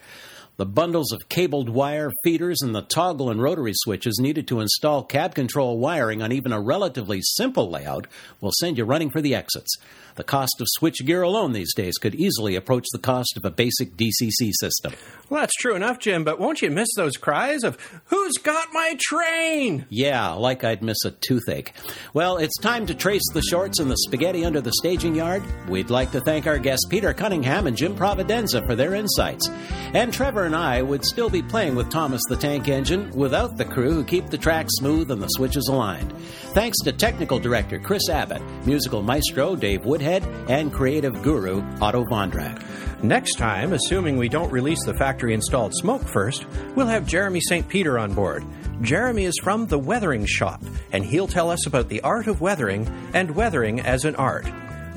The 0.58 0.66
bundles 0.68 1.12
of 1.12 1.30
cabled 1.30 1.68
wire, 1.68 2.12
feeders, 2.24 2.62
and 2.62 2.76
the 2.76 2.84
toggle 2.84 3.32
and 3.32 3.42
rotary 3.42 3.72
switches 3.74 4.20
needed 4.22 4.48
to 4.48 4.60
install 4.60 5.04
cab 5.04 5.34
control 5.34 5.80
wiring 5.80 6.22
on 6.22 6.32
even 6.32 6.54
a 6.54 6.62
relatively 6.62 7.22
simple 7.24 7.72
layout 7.72 8.06
will 8.40 8.52
send 8.60 8.78
you 8.78 8.86
running 8.86 9.10
for 9.10 9.20
the 9.20 9.34
exits. 9.34 9.76
The 10.16 10.24
cost 10.24 10.62
of 10.62 10.68
switchgear 10.80 11.26
alone 11.26 11.54
these 11.54 11.74
days 11.74 11.98
could 11.98 12.14
easily 12.14 12.56
approach 12.56 12.86
the 12.92 13.00
cost 13.00 13.36
of 13.36 13.46
a 13.46 13.50
basic 13.50 13.98
DCC 13.98 14.52
system. 14.60 14.94
Well, 15.28 15.42
that's 15.42 15.56
true 15.56 15.76
enough, 15.76 15.98
Jim, 15.98 16.24
but 16.24 16.40
won't 16.40 16.62
you 16.62 16.70
miss 16.70 16.90
those 16.96 17.18
cries 17.18 17.64
of, 17.64 17.80
Who's 18.06 18.34
got 18.34 18.68
my 18.72 18.96
train? 19.00 19.88
Yeah, 19.90 20.34
like 20.34 20.64
I'd 20.64 20.84
miss 20.84 21.04
a 21.04 21.12
toothache. 21.12 21.74
Well, 22.14 22.38
it's 22.38 22.60
time 22.60 22.86
to 22.86 22.94
trace 22.94 23.28
the 23.34 23.42
shorts 23.42 23.80
and 23.80 23.90
the 23.90 23.98
spaghetti 23.98 24.46
under 24.46 24.62
the 24.62 24.74
staging 24.74 25.16
yard. 25.16 25.42
We'd 25.68 25.90
like 25.90 26.12
to 26.12 26.22
thank 26.22 26.46
our 26.46 26.60
guests 26.60 26.86
Peter 26.88 27.12
Cunningham 27.12 27.66
and 27.66 27.76
Jim 27.76 27.96
Providenza 27.96 28.64
for 28.68 28.76
their 28.76 28.94
insights. 28.94 29.50
And 29.96 30.14
Trevor 30.14 30.43
and 30.46 30.56
I 30.56 30.82
would 30.82 31.06
still 31.06 31.30
be 31.30 31.42
playing 31.42 31.76
with 31.76 31.90
Thomas 31.90 32.22
the 32.30 32.36
Tank 32.36 32.68
Engine 32.68 33.12
without 33.12 33.58
the 33.58 33.66
crew 33.66 33.92
who 33.92 34.04
keep 34.04 34.28
the 34.28 34.38
track 34.38 34.68
smooth 34.70 35.12
and 35.12 35.22
the 35.22 35.28
switches 35.28 35.68
aligned. 35.68 36.12
Thanks 36.54 36.78
to 36.84 36.92
technical 36.92 37.40
director 37.40 37.80
Chris 37.80 38.10
Abbott, 38.10 38.42
musical 38.66 39.02
maestro 39.02 39.56
Dave 39.56 39.86
Woodhead, 39.86 40.24
and 40.50 40.74
creative 40.74 41.22
guru 41.22 41.64
Otto 41.80 42.06
Vondrak. 42.06 42.62
Next 43.04 43.36
time, 43.36 43.74
assuming 43.74 44.18
we 44.18 44.30
don't 44.30 44.52
release 44.52 44.84
the 44.86 44.94
factory 44.94 45.34
installed 45.34 45.74
smoke 45.76 46.04
first, 46.04 46.46
we'll 46.76 46.88
have 46.88 47.06
Jeremy 47.06 47.42
St. 47.42 47.68
Peter 47.68 48.00
on 48.00 48.14
board. 48.14 48.46
Jeremy 48.82 49.26
is 49.26 49.40
from 49.44 49.68
the 49.68 49.80
Weathering 49.80 50.26
Shop, 50.26 50.62
and 50.92 51.04
he'll 51.04 51.28
tell 51.28 51.50
us 51.50 51.68
about 51.68 51.90
the 51.90 52.02
art 52.02 52.28
of 52.28 52.42
weathering 52.42 52.88
and 53.14 53.36
weathering 53.36 53.80
as 53.80 54.06
an 54.06 54.16
art. 54.16 54.48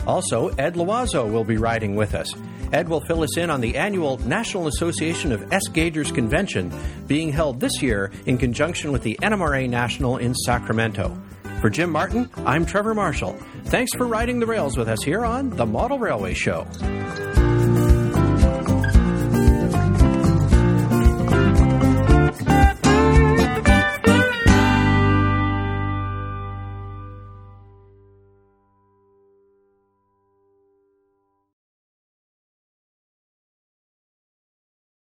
Also, 0.06 0.48
Ed 0.50 0.74
Loizeaux 0.74 1.30
will 1.30 1.44
be 1.44 1.56
riding 1.56 1.96
with 1.96 2.14
us. 2.14 2.32
Ed 2.72 2.88
will 2.88 3.00
fill 3.00 3.22
us 3.22 3.36
in 3.36 3.50
on 3.50 3.60
the 3.60 3.76
annual 3.76 4.18
National 4.18 4.66
Association 4.66 5.32
of 5.32 5.52
S 5.52 5.68
Gaugers 5.68 6.10
Convention 6.12 6.72
being 7.06 7.30
held 7.30 7.60
this 7.60 7.82
year 7.82 8.10
in 8.26 8.38
conjunction 8.38 8.92
with 8.92 9.02
the 9.02 9.18
NMRA 9.22 9.68
National 9.68 10.16
in 10.16 10.34
Sacramento. 10.34 11.16
For 11.60 11.70
Jim 11.70 11.90
Martin, 11.90 12.30
I'm 12.44 12.66
Trevor 12.66 12.94
Marshall. 12.94 13.36
Thanks 13.64 13.94
for 13.94 14.06
riding 14.06 14.40
the 14.40 14.46
rails 14.46 14.76
with 14.76 14.88
us 14.88 15.02
here 15.02 15.24
on 15.24 15.50
the 15.50 15.66
Model 15.66 15.98
Railway 15.98 16.34
Show. 16.34 16.66